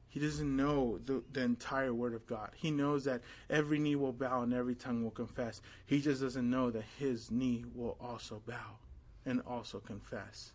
[0.09, 2.51] He doesn't know the, the entire Word of God.
[2.55, 5.61] He knows that every knee will bow and every tongue will confess.
[5.87, 8.79] He just doesn't know that his knee will also bow
[9.27, 10.53] and also confess.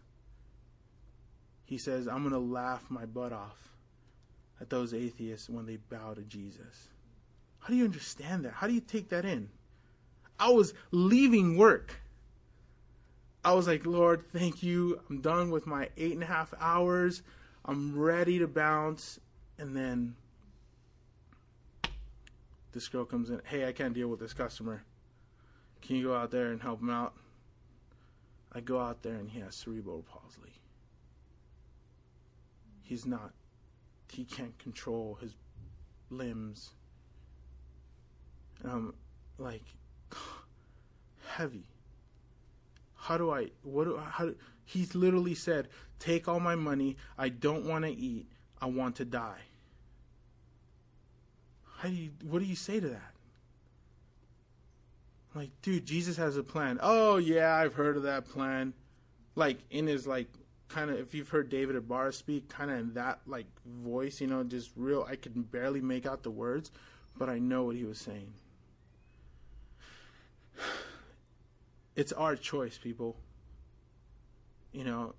[1.66, 3.70] He says, I'm going to laugh my butt off
[4.62, 6.88] at those atheists when they bow to Jesus.
[7.60, 8.54] How do you understand that?
[8.54, 9.50] How do you take that in?
[10.40, 12.00] I was leaving work.
[13.44, 15.00] I was like, Lord, thank you.
[15.10, 17.22] I'm done with my eight and a half hours.
[17.66, 19.20] I'm ready to bounce.
[19.58, 20.16] And then
[22.72, 23.42] this girl comes in.
[23.46, 24.84] Hey, I can't deal with this customer.
[25.82, 27.14] Can you go out there and help him out?
[28.52, 30.54] I go out there and he has cerebral palsy.
[32.82, 33.32] He's not
[34.12, 35.36] he can't control his
[36.10, 36.72] limbs.
[38.62, 38.94] And I'm
[39.38, 39.64] like
[41.28, 41.66] heavy.
[43.00, 43.48] How do I?
[43.64, 43.98] What do?
[43.98, 44.26] How?
[44.26, 44.36] Do,
[44.66, 45.68] he's literally said,
[46.00, 46.98] "Take all my money.
[47.18, 48.28] I don't want to eat.
[48.62, 49.42] I want to die."
[51.78, 52.12] How do you?
[52.24, 53.14] What do you say to that?
[55.34, 56.80] Like, dude, Jesus has a plan.
[56.82, 58.74] Oh yeah, I've heard of that plan.
[59.36, 60.28] Like in his like
[60.68, 64.28] kind of if you've heard David Ibarra speak, kind of in that like voice, you
[64.28, 65.06] know, just real.
[65.10, 66.72] I can barely make out the words,
[67.18, 68.34] but I know what he was saying.
[72.00, 73.18] It's our choice, people.
[74.72, 75.16] You know,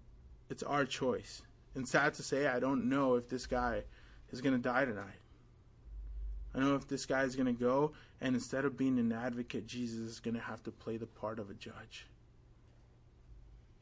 [0.48, 1.42] it's our choice.
[1.74, 3.82] And sad to say, I don't know if this guy
[4.32, 5.20] is going to die tonight.
[6.54, 9.12] I don't know if this guy is going to go, and instead of being an
[9.12, 12.06] advocate, Jesus is going to have to play the part of a judge.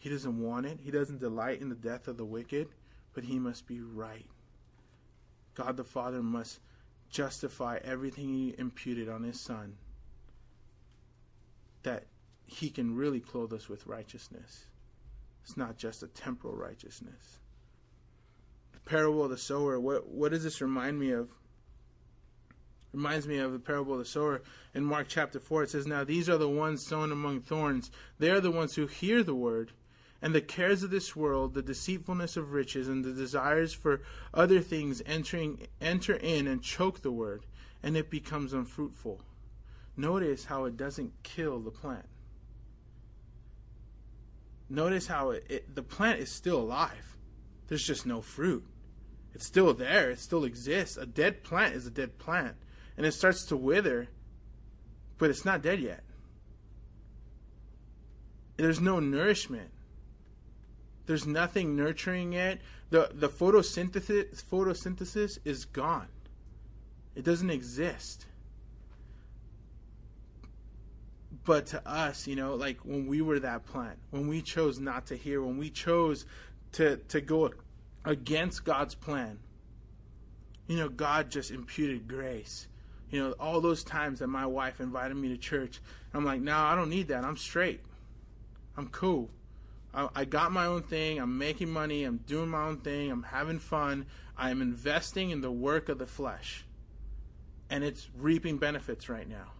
[0.01, 0.81] He doesn't want it.
[0.83, 2.67] He doesn't delight in the death of the wicked,
[3.15, 4.27] but he must be right.
[5.55, 6.59] God the Father must
[7.11, 9.77] justify everything he imputed on his Son,
[11.85, 12.03] that
[12.49, 14.65] he can really clothe us with righteousness.
[15.45, 17.39] It's not just a temporal righteousness.
[18.73, 21.29] The parable of the sower, what, what does this remind me of?
[22.93, 24.43] reminds me of the parable of the sower
[24.75, 25.65] in Mark chapter 4.
[25.65, 27.91] It says, Now these are the ones sown among thorns.
[28.19, 29.73] They are the ones who hear the word,
[30.23, 34.01] and the cares of this world, the deceitfulness of riches, and the desires for
[34.33, 37.45] other things entering enter in and choke the word,
[37.83, 39.21] and it becomes unfruitful.
[39.97, 42.07] Notice how it doesn't kill the plant.
[44.71, 47.17] Notice how it, it, the plant is still alive.
[47.69, 48.67] There's just no fruit.
[49.35, 50.11] It's still there.
[50.11, 50.97] It still exists.
[50.97, 52.57] A dead plant is a dead plant
[52.99, 54.09] and it starts to wither,
[55.17, 56.03] but it's not dead yet.
[58.57, 59.71] There's no nourishment.
[61.07, 62.61] There's nothing nurturing it.
[62.91, 66.09] The the photosynthesis photosynthesis is gone.
[67.15, 68.27] It doesn't exist.
[71.49, 75.07] But to us, you know, like when we were that plant, when we chose not
[75.07, 76.27] to hear, when we chose
[76.73, 77.51] to to go
[78.05, 79.39] against God's plan,
[80.67, 82.69] you know, God just imputed grace
[83.11, 85.81] you know, all those times that my wife invited me to church,
[86.13, 87.25] I'm like, no, I don't need that.
[87.25, 87.81] I'm straight.
[88.77, 89.31] I'm cool.
[89.95, 91.19] I, I got my own thing.
[91.19, 92.05] I'm making money.
[92.05, 93.11] I'm doing my own thing.
[93.11, 94.07] I'm having fun.
[94.37, 96.65] I'm investing in the work of the flesh.
[97.71, 99.53] And it's reaping benefits right now.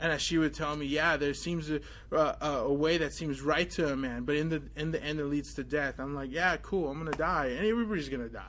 [0.00, 1.80] And she would tell me, yeah, there seems a,
[2.12, 5.24] a way that seems right to a man, but in the in the end, it
[5.24, 5.98] leads to death.
[5.98, 6.88] I'm like, yeah, cool.
[6.88, 8.42] I'm gonna die, and everybody's gonna die.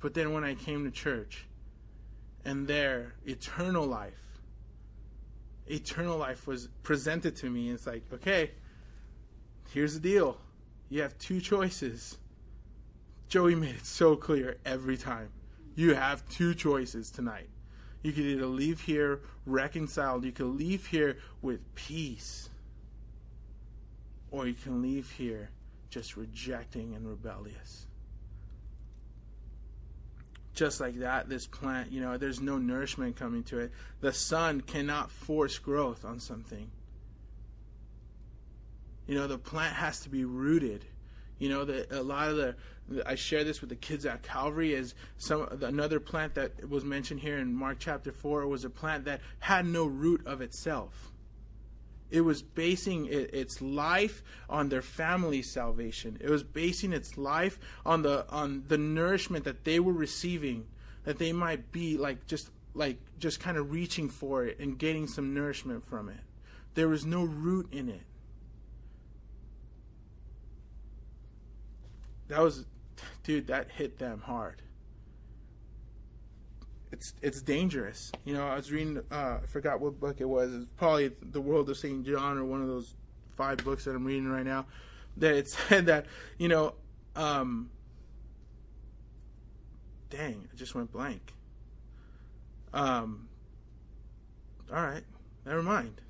[0.00, 1.46] But then when I came to church,
[2.44, 4.40] and there, eternal life,
[5.66, 7.68] eternal life was presented to me.
[7.68, 8.50] And it's like, okay,
[9.70, 10.36] here's the deal.
[10.90, 12.18] You have two choices.
[13.28, 15.30] Joey made it so clear every time.
[15.74, 17.48] You have two choices tonight.
[18.04, 22.48] You could either leave here reconciled, you could leave here with peace,
[24.30, 25.50] or you can leave here
[25.90, 27.86] just rejecting and rebellious
[30.54, 33.72] just like that, this plant, you know, there's no nourishment coming to it.
[34.00, 36.70] The sun cannot force growth on something.
[39.06, 40.84] You know, the plant has to be rooted.
[41.38, 42.54] You know, the, a lot of the,
[43.06, 47.20] I share this with the kids at Calvary as some another plant that was mentioned
[47.20, 51.12] here in Mark chapter 4 was a plant that had no root of itself.
[52.10, 56.18] It was basing its life on their family's salvation.
[56.20, 60.66] It was basing its life on the on the nourishment that they were receiving,
[61.04, 65.06] that they might be like just like just kind of reaching for it and getting
[65.06, 66.20] some nourishment from it.
[66.74, 68.02] There was no root in it.
[72.28, 72.66] That was
[73.22, 74.62] dude, that hit them hard
[76.94, 78.12] it's it's dangerous.
[78.24, 79.02] You know, I was reading.
[79.10, 80.54] Uh, I forgot what book it was.
[80.54, 82.94] It's probably the World of Saint John or one of those
[83.36, 84.66] five books that I'm reading right now.
[85.16, 86.06] That it said that
[86.38, 86.74] you know,
[87.16, 87.68] um,
[90.08, 91.34] dang, I just went blank.
[92.72, 93.28] Um,
[94.72, 95.04] all right,
[95.44, 96.00] never mind.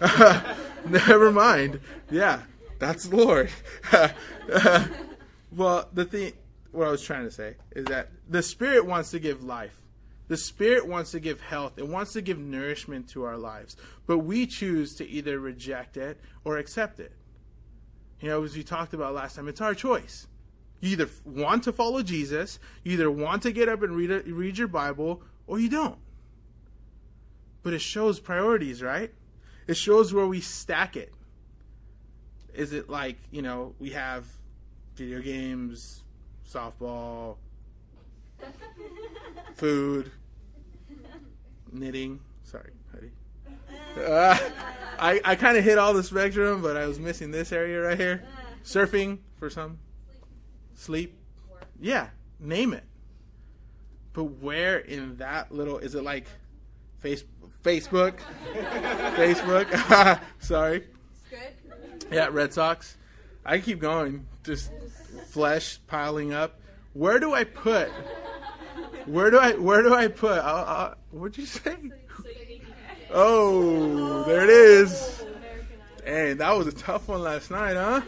[0.86, 1.80] never mind.
[2.10, 2.42] Yeah,
[2.78, 3.50] that's the Lord.
[5.56, 6.34] well, the thing,
[6.70, 9.80] what I was trying to say is that the Spirit wants to give life
[10.28, 14.18] the Spirit wants to give health, it wants to give nourishment to our lives, but
[14.18, 17.12] we choose to either reject it or accept it.
[18.20, 20.26] You know, as we talked about last time, it's our choice.
[20.80, 24.20] You either want to follow Jesus, you either want to get up and read, a,
[24.22, 25.98] read your Bible, or you don't.
[27.62, 29.12] But it shows priorities, right?
[29.66, 31.12] It shows where we stack it.
[32.54, 34.24] Is it like, you know, we have
[34.96, 36.02] video games,
[36.50, 37.36] softball,
[39.54, 40.10] food,
[41.70, 42.18] knitting.
[42.42, 43.10] Sorry, Heidi.
[44.00, 44.38] Uh,
[44.98, 47.98] I I kind of hit all the spectrum, but I was missing this area right
[47.98, 48.24] here.
[48.64, 49.78] Surfing for some.
[50.74, 51.14] Sleep.
[51.78, 52.08] Yeah,
[52.40, 52.84] name it.
[54.14, 56.26] But where in that little is it like
[57.00, 57.22] face
[57.62, 58.18] Facebook?
[59.14, 60.20] Facebook.
[60.38, 60.84] Sorry.
[62.10, 62.96] Yeah, Red Sox.
[63.48, 64.72] I keep going, just
[65.28, 66.58] flesh piling up.
[66.94, 67.88] Where do I put?
[69.06, 70.38] Where do I where do I put?
[70.40, 71.76] I'll, I'll, what'd you say?
[73.12, 75.24] Oh, there it is.
[76.04, 78.00] Hey, that was a tough one last night, huh?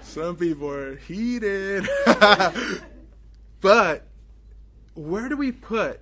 [0.00, 1.88] Some people are heated.
[3.60, 4.06] but
[4.94, 6.00] where do we put?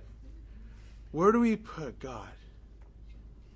[1.11, 2.29] Where do we put God?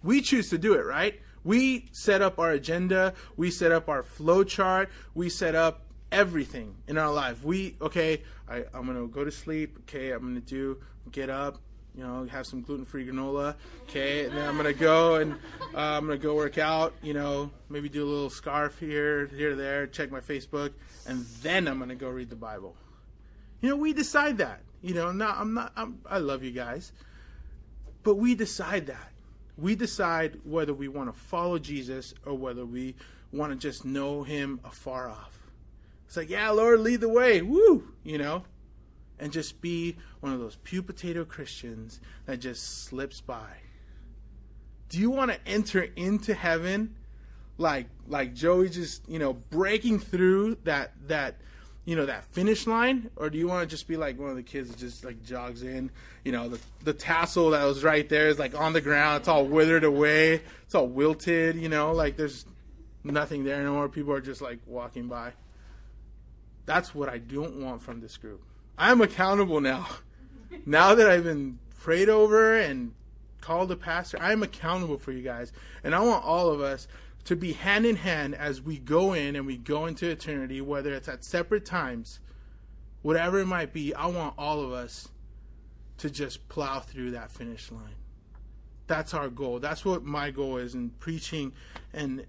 [0.02, 1.20] We choose to do it, right?
[1.46, 6.76] We set up our agenda, we set up our flow chart, we set up everything
[6.88, 7.44] in our life.
[7.44, 10.80] We okay, I, I'm gonna go to sleep, okay, I'm gonna do
[11.12, 11.60] get up,
[11.96, 13.54] you know, have some gluten free granola,
[13.84, 15.34] okay, and then I'm gonna go and
[15.76, 19.56] uh, I'm gonna go work out, you know, maybe do a little scarf here, here,
[19.56, 20.74] there, check my Facebook,
[21.06, 22.76] and then I'm gonna go read the Bible.
[23.62, 24.62] You know, we decide that.
[24.82, 26.92] You know, not I'm not I'm, I love you guys,
[28.02, 29.12] but we decide that
[29.58, 32.96] we decide whether we want to follow Jesus or whether we
[33.32, 35.40] want to just know him afar off.
[36.08, 37.42] It's like, yeah, Lord, lead the way.
[37.42, 37.88] Woo!
[38.04, 38.44] You know?
[39.18, 43.48] And just be one of those pew potato Christians that just slips by.
[44.90, 46.96] Do you want to enter into heaven
[47.58, 51.38] like like Joey just, you know, breaking through that that
[51.86, 54.36] you know that finish line or do you want to just be like one of
[54.36, 55.92] the kids that just like jogs in?
[56.24, 59.22] You know the the tassel that was right there is like on the ground.
[59.22, 60.42] It's all withered away.
[60.64, 61.94] It's all wilted you know?
[61.94, 62.46] Like there's
[63.04, 65.32] nothing there anymore people are just like walking by.
[66.66, 68.42] That's what i don't want from this group.
[68.78, 69.88] I'm accountable now.
[70.66, 72.94] Now that i've been prayed over and
[73.42, 75.52] called a pastor i'm accountable for you guys.
[75.84, 76.88] And i want all of us
[77.26, 80.94] to be hand in hand as we go in and we go into eternity, whether
[80.94, 82.20] it's at separate times,
[83.02, 85.10] whatever it might be, I want all of us
[85.98, 87.96] to just plow through that finish line.
[88.88, 89.60] That's our goal.
[89.60, 91.54] That's what my goal is in preaching
[91.94, 92.26] and,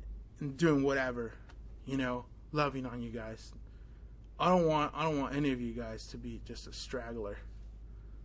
[0.57, 1.33] doing whatever,
[1.87, 3.53] you know, loving on you guys.
[4.39, 7.39] I don't want I don't want any of you guys to be just a straggler.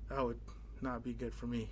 [0.10, 0.40] That would
[0.82, 1.70] not be good for me.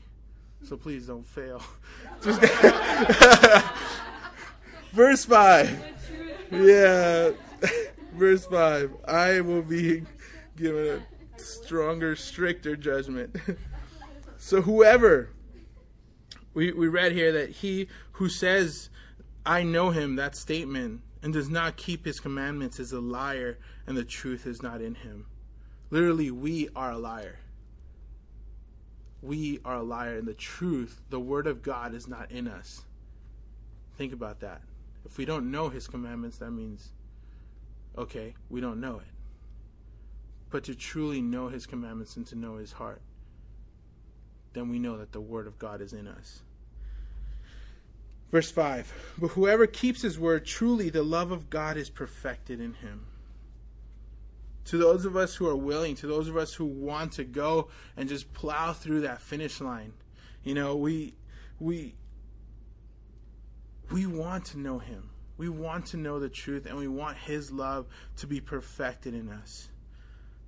[0.63, 1.61] So please don't fail.
[2.21, 2.41] Just
[4.91, 6.49] Verse 5.
[6.51, 7.31] Yeah.
[8.13, 8.91] Verse 5.
[9.07, 10.03] I will be
[10.57, 11.01] given
[11.37, 13.35] a stronger, stricter judgment.
[14.37, 15.29] so whoever
[16.53, 18.89] we, we read here that he who says,
[19.45, 23.95] I know him, that statement, and does not keep his commandments is a liar, and
[23.95, 25.27] the truth is not in him.
[25.89, 27.39] Literally, we are a liar.
[29.21, 32.83] We are a liar, and the truth, the word of God, is not in us.
[33.97, 34.61] Think about that.
[35.05, 36.89] If we don't know his commandments, that means,
[37.97, 39.13] okay, we don't know it.
[40.49, 43.01] But to truly know his commandments and to know his heart,
[44.53, 46.41] then we know that the word of God is in us.
[48.31, 52.73] Verse 5 But whoever keeps his word, truly the love of God is perfected in
[52.75, 53.05] him.
[54.65, 57.69] To those of us who are willing, to those of us who want to go
[57.97, 59.93] and just plow through that finish line,
[60.43, 61.15] you know, we
[61.59, 61.95] we
[63.91, 65.09] we want to know Him.
[65.37, 69.29] We want to know the truth, and we want His love to be perfected in
[69.29, 69.69] us.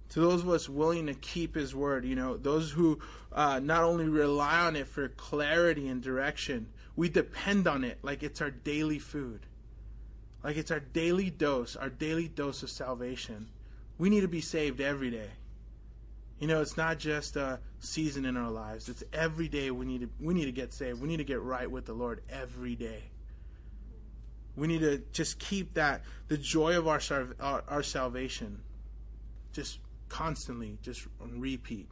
[0.09, 2.99] To those of us willing to keep His word, you know, those who
[3.31, 8.21] uh, not only rely on it for clarity and direction, we depend on it like
[8.21, 9.45] it's our daily food,
[10.43, 13.47] like it's our daily dose, our daily dose of salvation.
[13.97, 15.29] We need to be saved every day.
[16.39, 18.89] You know, it's not just a season in our lives.
[18.89, 20.99] It's every day we need to we need to get saved.
[20.99, 23.10] We need to get right with the Lord every day.
[24.55, 26.99] We need to just keep that the joy of our
[27.39, 28.61] our, our salvation,
[29.53, 31.87] just constantly, just repeat.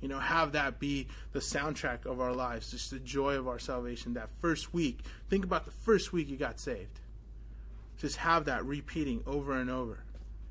[0.00, 3.58] You know, have that be the soundtrack of our lives, just the joy of our
[3.58, 4.14] salvation.
[4.14, 7.00] That first week, think about the first week you got saved.
[7.98, 10.02] Just have that repeating over and over,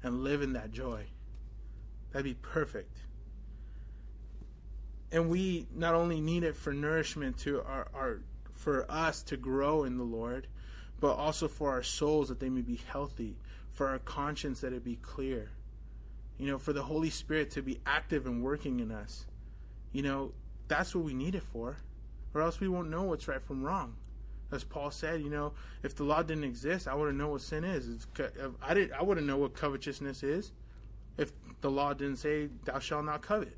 [0.03, 1.05] and live in that joy.
[2.11, 2.97] That'd be perfect.
[5.11, 8.19] And we not only need it for nourishment to our, our
[8.53, 10.47] for us to grow in the Lord,
[11.01, 13.35] but also for our souls that they may be healthy,
[13.73, 15.49] for our conscience that it be clear.
[16.37, 19.25] You know, for the Holy Spirit to be active and working in us.
[19.91, 20.31] You know,
[20.69, 21.75] that's what we need it for,
[22.33, 23.95] or else we won't know what's right from wrong.
[24.51, 27.63] As Paul said, you know, if the law didn't exist, I wouldn't know what sin
[27.63, 28.05] is.
[28.61, 30.51] I didn't, I wouldn't know what covetousness is,
[31.17, 31.31] if
[31.61, 33.57] the law didn't say, "Thou shalt not covet."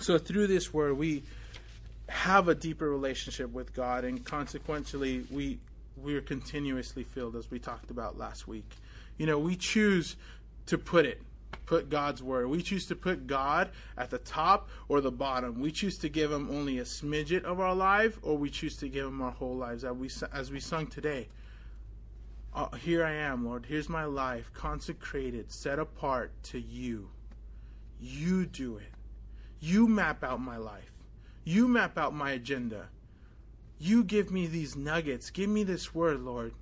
[0.00, 1.24] So through this word, we
[2.08, 5.58] have a deeper relationship with God, and consequently, we
[5.96, 8.70] we are continuously filled, as we talked about last week.
[9.16, 10.16] You know, we choose
[10.66, 11.20] to put it,
[11.66, 12.48] put God's word.
[12.48, 15.60] We choose to put God at the top or the bottom.
[15.60, 18.88] We choose to give Him only a smidget of our life, or we choose to
[18.88, 21.28] give Him our whole lives, as we as we sung today.
[22.54, 23.66] uh, here I am, Lord.
[23.66, 27.10] Here's my life, consecrated, set apart to you.
[28.00, 28.92] You do it.
[29.60, 30.92] You map out my life.
[31.48, 32.90] You map out my agenda.
[33.78, 35.30] You give me these nuggets.
[35.30, 36.52] Give me this word, Lord,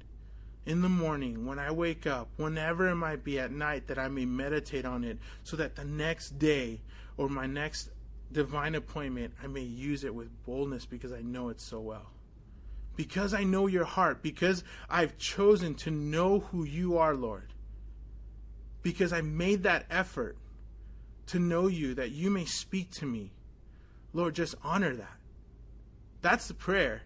[0.64, 4.06] in the morning, when I wake up, whenever it might be at night, that I
[4.06, 6.82] may meditate on it so that the next day
[7.16, 7.90] or my next
[8.30, 12.12] divine appointment, I may use it with boldness because I know it so well.
[12.94, 17.52] Because I know your heart, because I've chosen to know who you are, Lord.
[18.82, 20.38] Because I made that effort
[21.26, 23.32] to know you, that you may speak to me.
[24.16, 25.16] Lord, just honor that.
[26.22, 27.02] That's the prayer.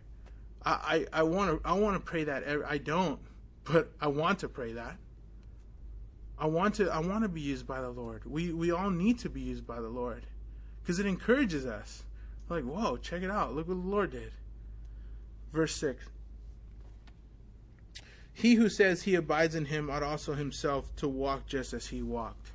[0.64, 2.44] I, I, want to I want to pray that.
[2.68, 3.18] I don't,
[3.64, 4.96] but I want to pray that.
[6.38, 8.22] I want to I want to be used by the Lord.
[8.24, 10.24] We we all need to be used by the Lord
[10.82, 12.04] because it encourages us.
[12.48, 13.54] Like, whoa, check it out.
[13.54, 14.32] Look what the Lord did.
[15.52, 16.04] Verse 6.
[18.32, 22.02] He who says he abides in him ought also himself to walk just as he
[22.02, 22.52] walked.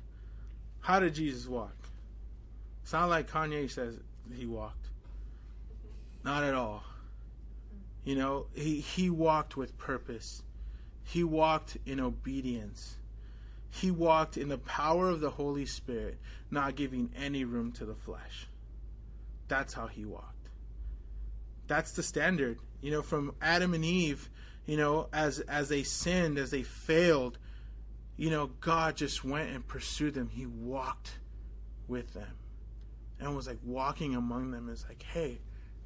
[0.80, 1.74] How did Jesus walk?
[2.84, 3.98] Sound like Kanye says
[4.34, 4.88] he walked.
[6.24, 6.82] Not at all.
[8.04, 10.42] You know, he, he walked with purpose.
[11.02, 12.96] He walked in obedience.
[13.70, 16.18] He walked in the power of the Holy Spirit,
[16.50, 18.48] not giving any room to the flesh.
[19.48, 20.50] That's how he walked.
[21.66, 22.58] That's the standard.
[22.80, 24.30] You know, from Adam and Eve,
[24.66, 27.38] you know, as as they sinned, as they failed,
[28.16, 30.28] you know, God just went and pursued them.
[30.28, 31.18] He walked
[31.88, 32.36] with them.
[33.18, 35.38] And was like walking among them is like, hey,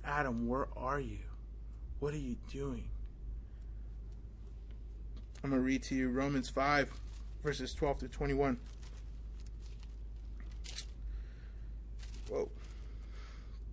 [0.05, 1.19] Adam, where are you?
[2.01, 2.89] What are you doing?
[5.43, 6.91] I'm going to read to you Romans 5,
[7.43, 8.59] verses 12 to 21.
[12.29, 12.49] Whoa.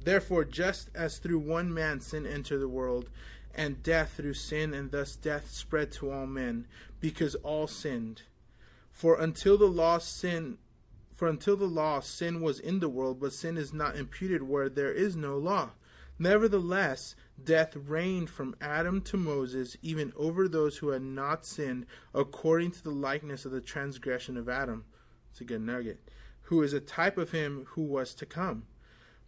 [0.04, 3.10] Therefore, just as through one man sin entered the world,
[3.54, 6.68] and death through sin, and thus death spread to all men,
[7.02, 8.22] because all sinned.
[8.92, 10.58] For until the law sin
[11.18, 14.70] for until the law sin was in the world, but sin is not imputed where
[14.70, 15.72] there is no law.
[16.20, 22.70] Nevertheless, death reigned from Adam to Moses, even over those who had not sinned, according
[22.72, 24.86] to the likeness of the transgression of Adam.
[25.32, 26.08] It's a good nugget.
[26.44, 28.68] Who is a type of him who was to come.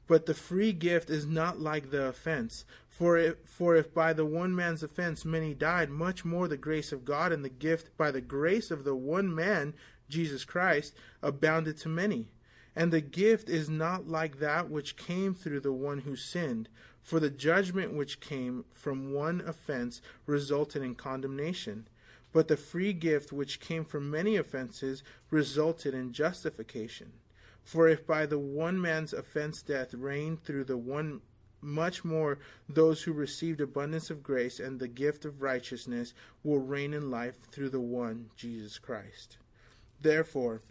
[0.05, 2.65] But the free gift is not like the offense.
[2.87, 6.91] For if, for if by the one man's offense many died, much more the grace
[6.91, 9.73] of God and the gift by the grace of the one man,
[10.10, 12.28] Jesus Christ, abounded to many.
[12.76, 16.70] And the gift is not like that which came through the one who sinned.
[17.01, 21.88] For the judgment which came from one offense resulted in condemnation.
[22.32, 27.14] But the free gift which came from many offenses resulted in justification.
[27.64, 31.22] For if by the one man's offense death reigned through the one,
[31.62, 36.93] much more those who received abundance of grace and the gift of righteousness will reign
[36.93, 39.38] in life through the one, Jesus Christ.
[40.02, 40.62] Therefore,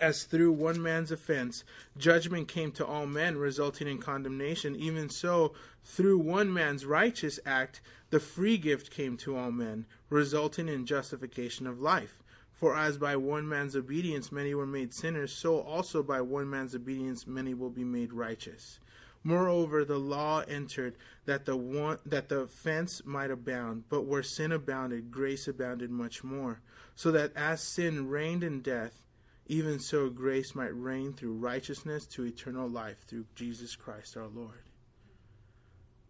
[0.00, 1.64] as through one man's offense
[1.96, 7.80] judgment came to all men, resulting in condemnation, even so, through one man's righteous act,
[8.10, 12.22] the free gift came to all men, resulting in justification of life.
[12.52, 16.74] For as by one man's obedience many were made sinners, so also by one man's
[16.74, 18.80] obedience many will be made righteous.
[19.24, 20.96] Moreover, the law entered
[21.26, 26.22] that the one that the offense might abound, but where sin abounded, grace abounded much
[26.22, 26.60] more,
[26.94, 29.02] so that as sin reigned in death,
[29.46, 34.62] even so grace might reign through righteousness to eternal life through Jesus Christ our Lord.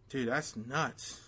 [0.09, 1.21] Dude, that's nuts.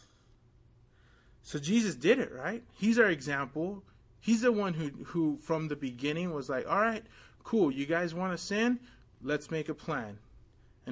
[1.43, 2.63] So Jesus did it, right?
[2.73, 3.83] He's our example.
[4.19, 7.03] He's the one who who from the beginning was like, "All right,
[7.43, 7.71] cool.
[7.71, 8.79] You guys want to sin?
[9.23, 10.19] Let's make a plan."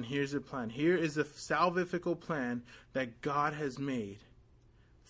[0.00, 0.70] And here's the plan.
[0.70, 2.62] Here is the salvifical plan
[2.94, 4.20] that God has made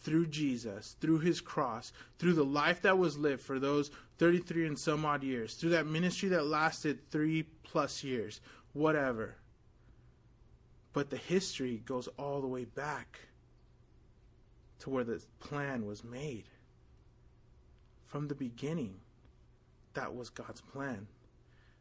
[0.03, 4.77] through Jesus, through his cross, through the life that was lived for those 33 and
[4.77, 8.41] some odd years, through that ministry that lasted three plus years,
[8.73, 9.37] whatever.
[10.93, 13.21] But the history goes all the way back
[14.81, 16.47] to where the plan was made.
[18.09, 18.97] From the beginning,
[19.95, 21.07] that was God's plan.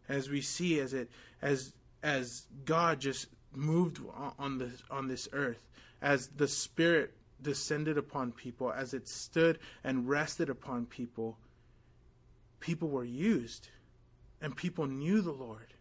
[0.07, 1.09] As we see as it
[1.41, 1.73] as
[2.03, 3.99] as God just moved
[4.37, 5.59] on this on this earth,
[6.01, 11.37] as the Spirit descended upon people, as it stood and rested upon people,
[12.59, 13.69] people were used,
[14.41, 15.73] and people knew the Lord.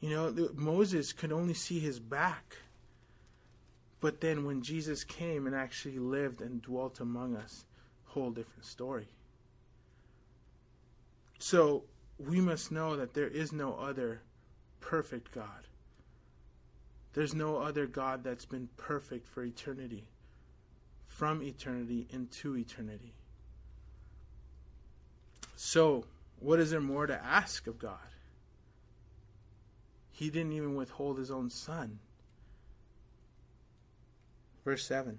[0.00, 2.56] You know, Moses could only see his back.
[4.00, 7.64] But then when Jesus came and actually lived and dwelt among us,
[8.04, 9.08] whole different story.
[11.38, 11.84] So
[12.18, 14.22] we must know that there is no other
[14.80, 15.66] perfect God.
[17.14, 20.04] There's no other God that's been perfect for eternity,
[21.06, 23.14] from eternity into eternity.
[25.56, 26.04] So,
[26.38, 27.98] what is there more to ask of God?
[30.12, 31.98] He didn't even withhold his own son.
[34.64, 35.18] Verse 7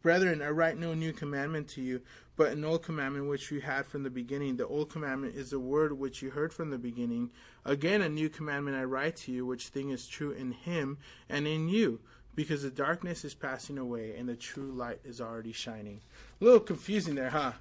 [0.00, 2.02] Brethren, I write no new commandment to you,
[2.36, 4.56] but an old commandment which you had from the beginning.
[4.56, 7.30] The old commandment is the word which you heard from the beginning.
[7.64, 11.48] Again, a new commandment I write to you, which thing is true in him and
[11.48, 12.00] in you,
[12.36, 16.00] because the darkness is passing away and the true light is already shining.
[16.40, 17.52] A little confusing there, huh?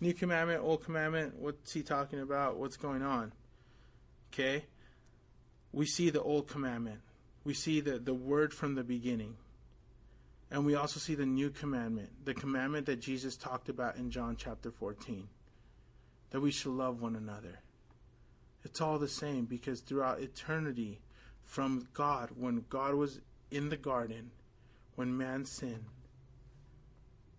[0.00, 1.36] New commandment, old commandment.
[1.36, 2.58] What's he talking about?
[2.58, 3.32] What's going on?
[4.32, 4.66] Okay?
[5.72, 7.00] We see the old commandment.
[7.44, 9.36] We see the, the word from the beginning.
[10.52, 14.36] And we also see the new commandment, the commandment that Jesus talked about in John
[14.36, 15.26] chapter 14,
[16.30, 17.60] that we should love one another.
[18.62, 21.00] It's all the same because throughout eternity,
[21.42, 23.18] from God, when God was
[23.50, 24.30] in the garden,
[24.94, 25.86] when man sinned,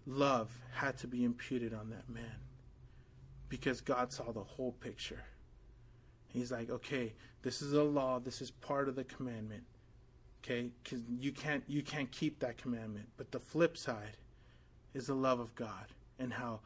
[0.07, 2.39] love had to be imputed on that man
[3.47, 5.23] because God saw the whole picture.
[6.29, 9.65] He's like, okay, this is a law, this is part of the commandment.
[10.43, 13.07] Okay, because you can't you can't keep that commandment.
[13.17, 14.17] But the flip side
[14.93, 15.85] is the love of God
[16.19, 16.59] and how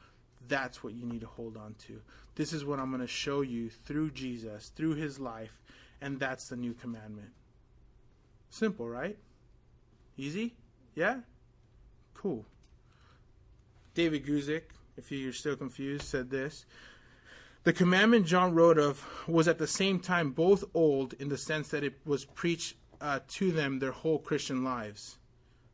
[0.47, 2.01] that's what you need to hold on to.
[2.36, 5.61] This is what I'm going to show you through Jesus, through his life,
[6.01, 7.30] and that's the new commandment.
[8.49, 9.17] Simple, right?
[10.17, 10.53] Easy?
[10.95, 11.17] Yeah?
[12.13, 12.45] Cool.
[13.93, 14.63] David Guzik,
[14.97, 16.65] if you're still confused, said this.
[17.63, 21.67] The commandment John wrote of was at the same time both old in the sense
[21.69, 25.17] that it was preached uh, to them their whole Christian lives.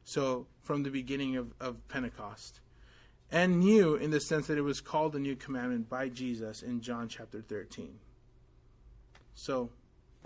[0.06, 2.60] So, from the beginning of, of Pentecost.
[3.32, 6.82] And new in the sense that it was called the new commandment by Jesus in
[6.82, 7.96] John chapter 13.
[9.36, 9.70] So,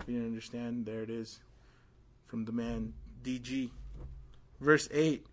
[0.00, 1.40] if you didn't understand, there it is
[2.26, 2.92] from the man
[3.24, 3.70] DG.
[4.60, 5.26] Verse 8.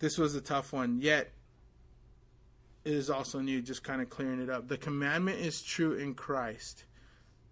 [0.00, 1.00] This was a tough one.
[1.00, 1.30] Yet,
[2.84, 4.68] it is also new, just kind of clearing it up.
[4.68, 6.84] The commandment is true in Christ.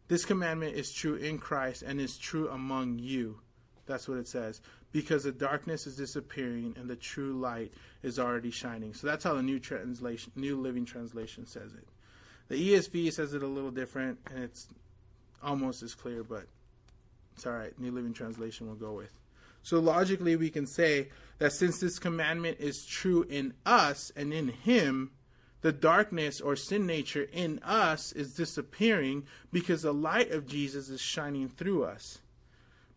[0.09, 3.41] This commandment is true in Christ and is true among you.
[3.87, 4.61] That's what it says.
[4.93, 8.95] Because the darkness is disappearing and the true light is already shining.
[8.95, 11.87] So that's how the new translation, New Living Translation says it.
[12.49, 14.69] The ESV says it a little different and it's
[15.43, 16.47] almost as clear, but
[17.35, 17.79] it's all right.
[17.79, 19.13] New Living Translation will go with.
[19.63, 24.49] So logically, we can say that since this commandment is true in us and in
[24.49, 25.11] Him,
[25.67, 31.01] the darkness or sin nature in us is disappearing because the light of Jesus is
[31.01, 32.21] shining through us.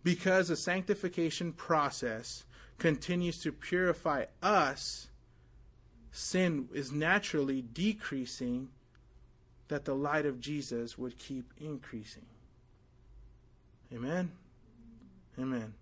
[0.04, 2.44] Because the sanctification process
[2.78, 5.08] continues to purify us,
[6.12, 8.70] sin is naturally decreasing,
[9.70, 12.28] that the light of Jesus would keep increasing.
[13.92, 14.32] Amen.
[15.40, 15.74] Amen.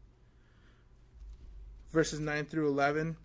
[1.91, 3.17] Verses 9 through 11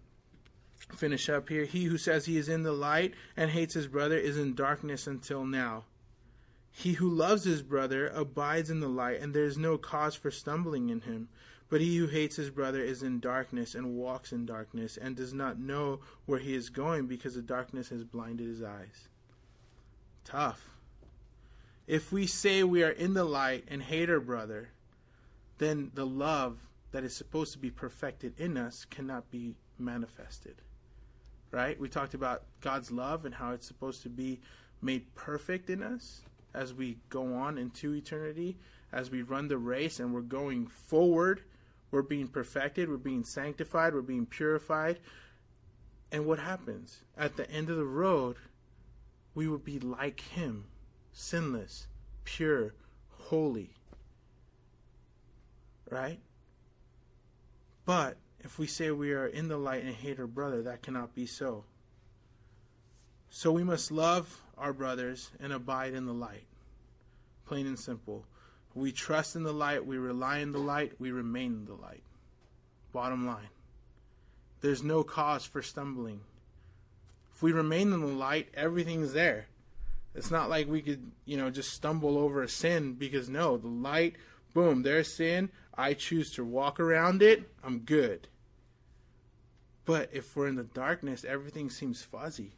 [0.90, 1.64] finish up here.
[1.64, 5.06] He who says he is in the light and hates his brother is in darkness
[5.06, 5.84] until now.
[6.70, 10.30] He who loves his brother abides in the light, and there is no cause for
[10.30, 11.28] stumbling in him.
[11.68, 15.34] But he who hates his brother is in darkness and walks in darkness, and does
[15.34, 19.08] not know where he is going because the darkness has blinded his eyes.
[20.24, 20.70] Tough.
[21.86, 24.70] If we say we are in the light and hate our brother,
[25.58, 26.58] then the love
[26.92, 30.62] that is supposed to be perfected in us cannot be manifested
[31.52, 31.78] right?
[31.78, 34.40] We talked about God's love and how it's supposed to be
[34.80, 36.22] made perfect in us
[36.54, 38.56] as we go on into eternity,
[38.92, 41.42] as we run the race and we're going forward.
[41.90, 44.98] We're being perfected, we're being sanctified, we're being purified.
[46.10, 47.04] And what happens?
[47.16, 48.36] At the end of the road,
[49.34, 50.64] we will be like Him,
[51.12, 51.86] sinless,
[52.24, 52.74] pure,
[53.10, 53.70] holy.
[55.90, 56.20] Right?
[57.84, 61.14] But if we say we are in the light and hate our brother, that cannot
[61.14, 61.64] be so.
[63.30, 66.44] So we must love our brothers and abide in the light.
[67.46, 68.24] Plain and simple.
[68.74, 72.02] We trust in the light, we rely in the light, we remain in the light.
[72.92, 73.48] Bottom line.
[74.60, 76.20] There's no cause for stumbling.
[77.34, 79.46] If we remain in the light, everything's there.
[80.14, 83.68] It's not like we could, you know, just stumble over a sin because no, the
[83.68, 84.16] light,
[84.52, 85.50] boom, there's sin.
[85.74, 87.50] I choose to walk around it.
[87.64, 88.28] I'm good.
[89.84, 92.52] But if we're in the darkness, everything seems fuzzy.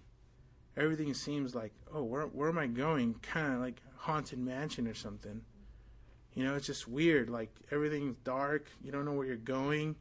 [0.77, 3.15] Everything seems like, oh, where where am I going?
[3.23, 5.41] Kind of like haunted mansion or something.
[6.35, 7.31] You know, it's just weird.
[7.31, 8.67] Like everything's dark.
[8.83, 9.97] You don't know where you're going.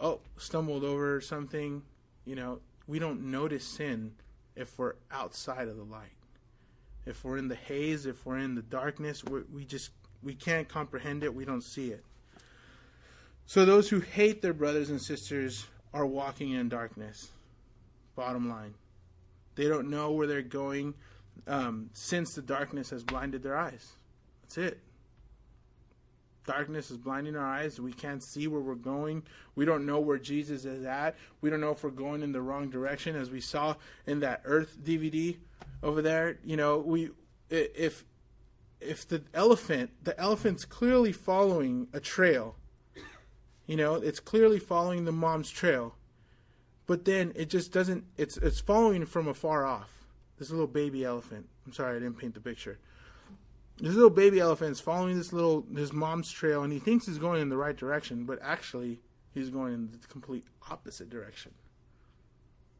[0.00, 1.82] Oh, stumbled over something.
[2.24, 4.12] You know, we don't notice sin
[4.56, 6.10] if we're outside of the light.
[7.04, 9.90] If we're in the haze, if we're in the darkness, we we just
[10.22, 11.32] we can't comprehend it.
[11.32, 12.04] We don't see it.
[13.44, 15.66] So those who hate their brothers and sisters
[15.96, 17.30] are walking in darkness.
[18.14, 18.74] Bottom line.
[19.54, 20.94] They don't know where they're going
[21.46, 23.92] um, since the darkness has blinded their eyes.
[24.42, 24.80] That's it.
[26.46, 27.80] Darkness is blinding our eyes.
[27.80, 29.22] We can't see where we're going.
[29.54, 31.16] We don't know where Jesus is at.
[31.40, 33.74] We don't know if we're going in the wrong direction, as we saw
[34.06, 35.36] in that Earth DVD
[35.82, 36.38] over there.
[36.44, 37.10] You know, we
[37.50, 38.04] if
[38.80, 42.54] if the elephant, the elephant's clearly following a trail.
[43.66, 45.94] You know, it's clearly following the mom's trail,
[46.86, 48.04] but then it just doesn't.
[48.16, 49.90] It's it's following from afar off.
[50.38, 51.48] This little baby elephant.
[51.66, 52.78] I'm sorry, I didn't paint the picture
[53.78, 57.18] this little baby elephant is following this little his mom's trail and he thinks he's
[57.18, 59.00] going in the right direction but actually
[59.34, 61.52] he's going in the complete opposite direction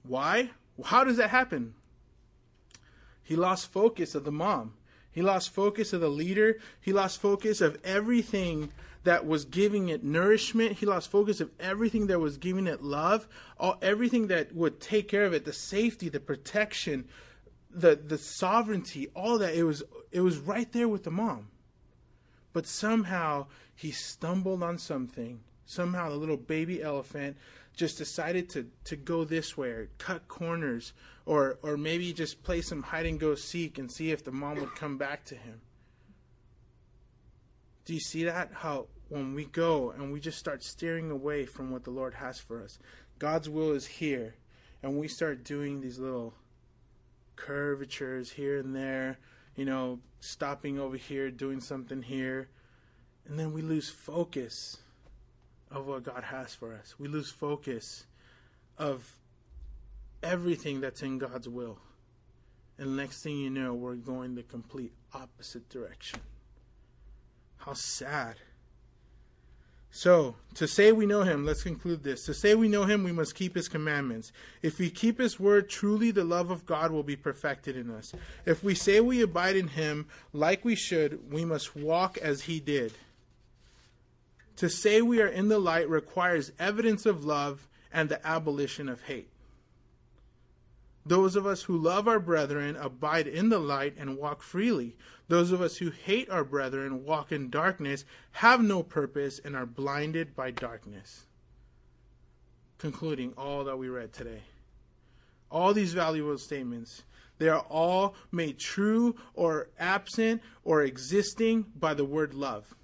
[0.03, 0.51] why
[0.85, 1.75] how does that happen
[3.23, 4.75] he lost focus of the mom
[5.11, 8.71] he lost focus of the leader he lost focus of everything
[9.07, 13.27] that was giving it nourishment he lost focus of everything that was giving it love
[13.59, 17.09] all everything that would take care of it the safety the protection
[17.77, 21.49] the the sovereignty, all that it was it was right there with the mom.
[22.53, 25.41] But somehow he stumbled on something.
[25.67, 27.37] Somehow the little baby elephant
[27.75, 30.95] just decided to, to go this way or cut corners
[31.27, 34.59] or or maybe just play some hide and go seek and see if the mom
[34.59, 35.61] would come back to him.
[37.85, 38.51] Do you see that?
[38.55, 42.39] How when we go and we just start steering away from what the Lord has
[42.39, 42.79] for us,
[43.19, 44.35] God's will is here,
[44.83, 46.35] and we start doing these little
[47.37, 49.19] curvatures here and there,
[49.55, 52.49] you know, stopping over here, doing something here.
[53.29, 54.79] And then we lose focus
[55.71, 56.95] of what God has for us.
[56.99, 58.07] We lose focus
[58.79, 59.17] of
[60.23, 61.79] everything that's in God's will.
[62.79, 66.21] And next thing you know, we're going the complete opposite direction.
[67.57, 68.37] How sad.
[69.97, 72.27] So, to say we know him, let's conclude this.
[72.27, 74.31] To say we know him, we must keep his commandments.
[74.61, 78.13] If we keep his word, truly the love of God will be perfected in us.
[78.45, 82.61] If we say we abide in him like we should, we must walk as he
[82.61, 82.93] did.
[84.57, 89.01] To say we are in the light requires evidence of love and the abolition of
[89.05, 89.31] hate.
[91.07, 94.97] Those of us who love our brethren abide in the light and walk freely.
[95.29, 99.67] Those of us who hate our brethren walk in darkness, have no purpose, and are
[99.67, 101.27] blinded by darkness.
[102.79, 104.41] Concluding all that we read today.
[105.49, 107.05] All these valuable statements,
[107.39, 112.75] they are all made true or absent or existing by the word love.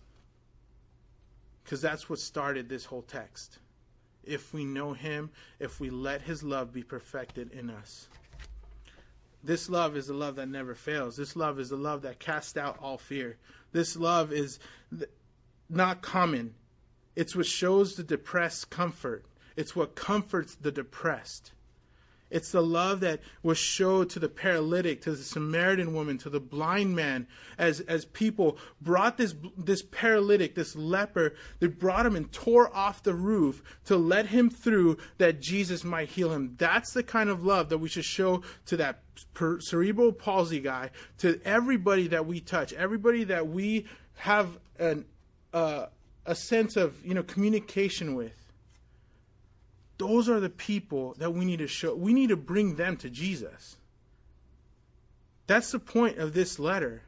[1.65, 3.59] Because that's what started this whole text
[4.25, 8.09] if we know Him, if we let His love be perfected in us.
[9.43, 11.17] This love is the love that never fails.
[11.17, 13.39] This love is the love that casts out all fear.
[13.73, 14.59] This love is
[15.69, 16.55] not common.
[17.17, 19.25] It's what shows the depressed comfort.
[19.57, 21.53] It's what comforts the depressed.
[22.33, 26.41] It's the love that was showed to the paralytic, to the Samaritan woman, to the
[26.41, 27.27] blind man,
[27.59, 33.03] as, as people brought this, this paralytic, this leper, they brought him and tore off
[33.03, 36.55] the roof to let him through that Jesus might heal him.
[36.59, 39.03] That's the kind of love that we should show to that
[39.61, 45.05] cerebral palsy guy, to everybody that we touch, everybody that we have an,
[45.53, 45.87] uh,
[46.25, 48.42] a sense of you know communication with
[50.03, 51.95] those are the people that we need to show.
[51.95, 53.77] We need to bring them to Jesus.
[55.47, 57.03] That's the point of this letter.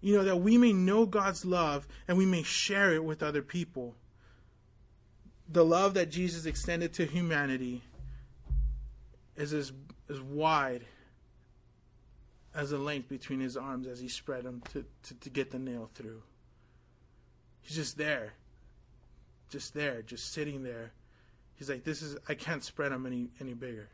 [0.00, 3.42] You know, that we may know God's love and we may share it with other
[3.42, 3.94] people.
[5.50, 7.82] The love that Jesus extended to humanity
[9.36, 9.72] is as,
[10.08, 10.86] as wide
[12.54, 15.58] as the length between his arms as he spread them to, to, to get the
[15.58, 16.22] nail through.
[17.60, 18.32] He's just there
[19.48, 20.92] just there, just sitting there.
[21.54, 23.88] He's like, this is, I can't spread them any, any bigger.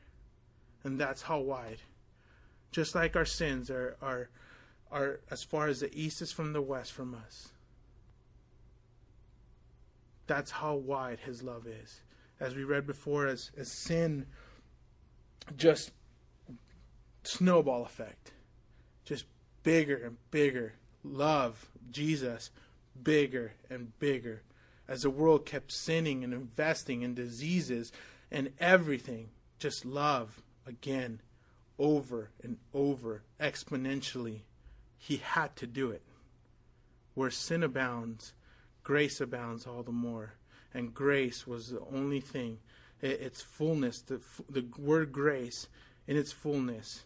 [0.85, 1.79] And that's how wide.
[2.73, 4.29] Just like our sins are, are,
[4.91, 7.49] are as far as the east is from the west from us.
[10.27, 12.01] That's how wide his love is.
[12.41, 14.27] As we read before, as, as sin
[15.57, 15.93] just
[17.23, 18.33] snowball effect,
[19.05, 19.27] just
[19.63, 20.75] bigger and bigger.
[21.05, 22.51] Love, Jesus,
[23.03, 24.43] bigger and bigger
[24.89, 27.93] as the world kept sinning and investing in diseases
[28.31, 29.29] and everything,
[29.59, 31.21] just love again,
[31.79, 34.41] over and over, exponentially.
[34.99, 36.03] He had to do it.
[37.15, 38.33] Where sin abounds,
[38.83, 40.35] grace abounds all the more.
[40.75, 42.59] And grace was the only thing,
[43.01, 45.69] its fullness, the, the word grace
[46.07, 47.03] in its fullness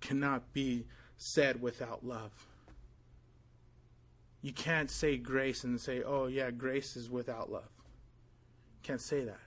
[0.00, 2.46] cannot be said without love.
[4.44, 7.70] You can't say grace and say, oh, yeah, grace is without love.
[8.82, 9.40] Can't say that.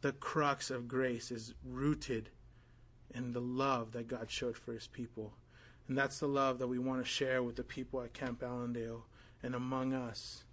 [0.00, 2.28] the crux of grace is rooted
[3.14, 5.32] in the love that God showed for his people.
[5.88, 9.06] And that's the love that we want to share with the people at Camp Allendale
[9.42, 10.44] and among us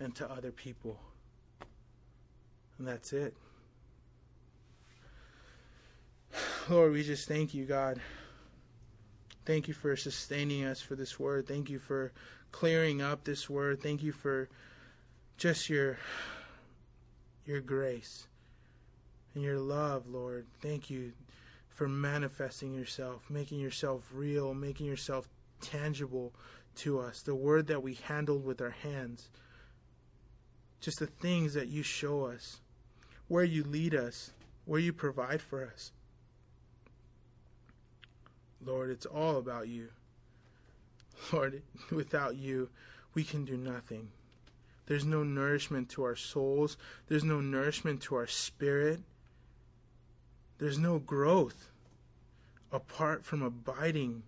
[0.00, 1.00] and to other people.
[2.78, 3.36] And that's it.
[6.68, 8.00] Lord, we just thank you, God.
[9.48, 11.48] Thank you for sustaining us for this word.
[11.48, 12.12] Thank you for
[12.52, 13.80] clearing up this word.
[13.80, 14.50] Thank you for
[15.38, 15.96] just your
[17.46, 18.26] your grace
[19.34, 20.44] and your love, Lord.
[20.60, 21.12] Thank you
[21.70, 25.26] for manifesting yourself, making yourself real, making yourself
[25.62, 26.34] tangible
[26.76, 27.22] to us.
[27.22, 29.30] The word that we handled with our hands.
[30.82, 32.60] Just the things that you show us,
[33.28, 34.30] where you lead us,
[34.66, 35.90] where you provide for us.
[38.64, 39.88] Lord, it's all about you.
[41.32, 42.68] Lord, without you,
[43.14, 44.08] we can do nothing.
[44.86, 46.76] There's no nourishment to our souls,
[47.08, 49.00] there's no nourishment to our spirit,
[50.58, 51.70] there's no growth
[52.72, 54.22] apart from abiding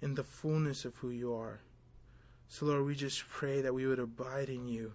[0.00, 1.60] in the fullness of who you are.
[2.48, 4.92] So, Lord, we just pray that we would abide in you,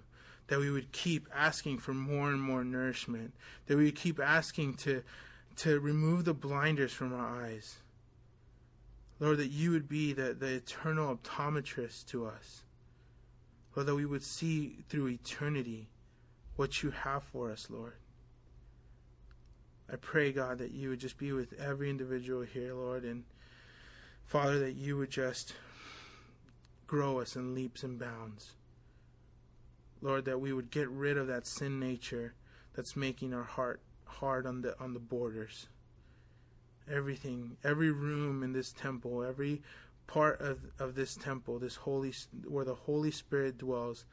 [0.47, 3.33] that we would keep asking for more and more nourishment,
[3.67, 5.03] that we would keep asking to,
[5.57, 7.77] to remove the blinders from our eyes
[9.19, 12.63] Lord, that you would be the, the eternal optometrist to us.
[13.75, 15.89] Lord, that we would see through eternity
[16.55, 17.93] what you have for us, Lord.
[19.91, 23.23] I pray, God, that you would just be with every individual here, Lord, and
[24.25, 25.53] Father, that you would just
[26.85, 28.51] grow us in leaps and bounds.
[30.01, 32.33] Lord, that we would get rid of that sin nature
[32.75, 35.67] that's making our heart hard on the on the borders
[36.89, 39.61] everything, every room in this temple, every
[40.07, 42.13] part of, of this temple, this holy
[42.47, 44.05] where the Holy Spirit dwells,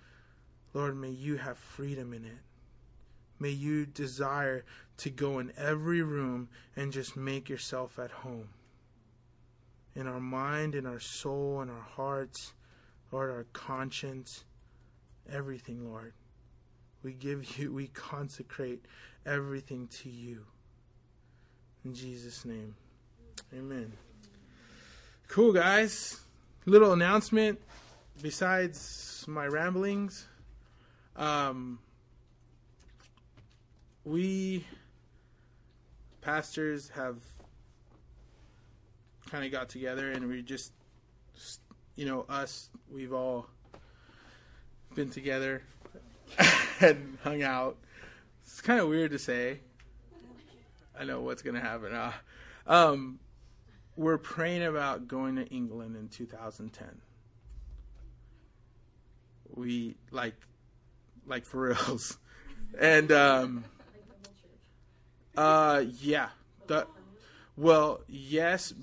[0.75, 2.39] Lord, may you have freedom in it.
[3.39, 4.65] May you desire
[4.99, 8.49] to go in every room and just make yourself at home.
[9.95, 12.53] In our mind, in our soul, in our hearts,
[13.13, 14.45] Lord, our conscience,
[15.31, 16.13] everything, Lord.
[17.03, 18.85] We give you, we consecrate
[19.25, 20.45] everything to you.
[21.87, 22.75] In Jesus' name.
[23.57, 23.93] Amen.
[25.29, 26.21] Cool, guys.
[26.65, 27.61] Little announcement
[28.21, 30.27] besides my ramblings.
[31.15, 31.79] Um,
[34.05, 34.65] we
[36.23, 37.19] pastors have
[39.31, 40.73] kind of got together and we just,
[41.95, 43.47] you know, us, we've all
[44.97, 45.63] been together
[46.81, 47.77] and hung out.
[48.43, 49.61] It's kind of weird to say.
[50.99, 51.95] I know what's going to happen.
[51.95, 52.13] Uh,
[52.67, 53.19] um,
[53.97, 56.87] we're praying about going to England in 2010.
[59.55, 60.35] We like,
[61.27, 62.19] like for reals,
[62.79, 63.65] and um,
[65.37, 66.29] uh, yeah,
[66.67, 66.87] the,
[67.57, 68.75] well, yes,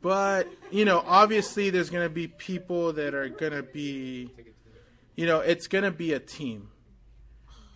[0.00, 4.30] but you know, obviously, there's going to be people that are going to be,
[5.16, 6.68] you know, it's going to be a team,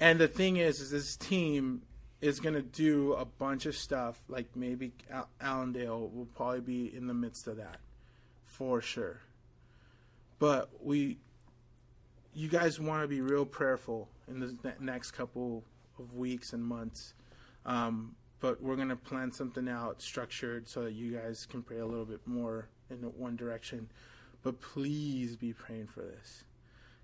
[0.01, 1.83] and the thing is, is this team
[2.21, 4.21] is going to do a bunch of stuff.
[4.29, 4.93] Like maybe
[5.41, 7.79] Allendale will probably be in the midst of that
[8.45, 9.21] for sure.
[10.39, 11.19] But we,
[12.35, 15.64] you guys want to be real prayerful in the next couple
[15.99, 17.14] of weeks and months.
[17.64, 21.79] Um, but we're going to plan something out structured so that you guys can pray
[21.79, 23.89] a little bit more in one direction.
[24.43, 26.45] But please be praying for this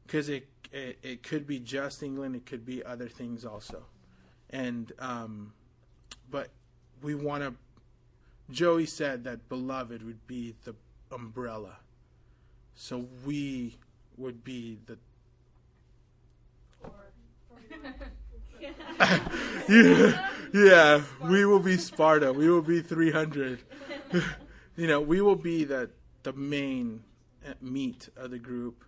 [0.06, 3.84] because it, it, it could be just England, it could be other things also
[4.52, 5.52] and um,
[6.30, 6.48] but
[7.02, 7.54] we want to.
[8.50, 10.74] Joey said that beloved would be the
[11.10, 11.78] umbrella,
[12.74, 13.76] so we
[14.16, 14.98] would be the.
[19.68, 22.32] yeah, yeah, we will be Sparta.
[22.32, 23.60] We will be 300.
[24.76, 25.90] you know, we will be the
[26.22, 27.02] the main
[27.46, 28.84] uh, meat of the group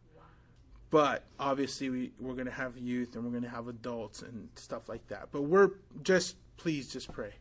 [0.95, 4.49] but obviously we, we're going to have youth and we're going to have adults and
[4.55, 5.27] stuff like that.
[5.33, 5.73] But we're
[6.05, 7.33] just please just pray.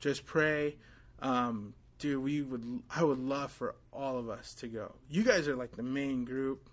[0.00, 0.74] Just pray.
[1.22, 4.92] Um, dude we would i would love for all of us to go.
[5.08, 6.68] You guys are like the main group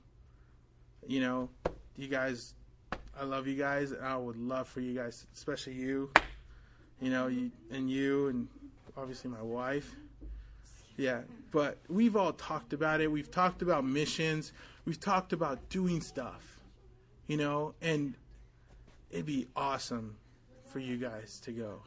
[1.06, 1.48] you know?
[1.96, 2.56] You guys
[3.16, 6.10] i love you guys and i would love for you guys especially you
[7.00, 8.48] you know you and you and
[8.98, 9.96] obviously my wife.
[10.96, 11.22] Yeah
[11.52, 13.12] but we've all talked about it.
[13.12, 14.54] We've talked about missions
[14.88, 16.62] we've talked about doing stuff,
[17.28, 18.16] you know, and
[19.12, 20.16] it'd be awesome
[20.72, 21.82] for you guys to go.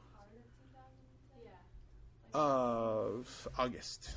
[2.35, 4.11] Of August.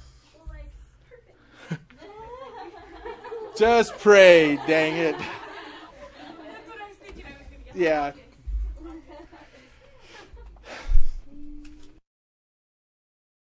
[3.58, 5.16] Just pray, dang it.
[7.74, 8.12] Yeah,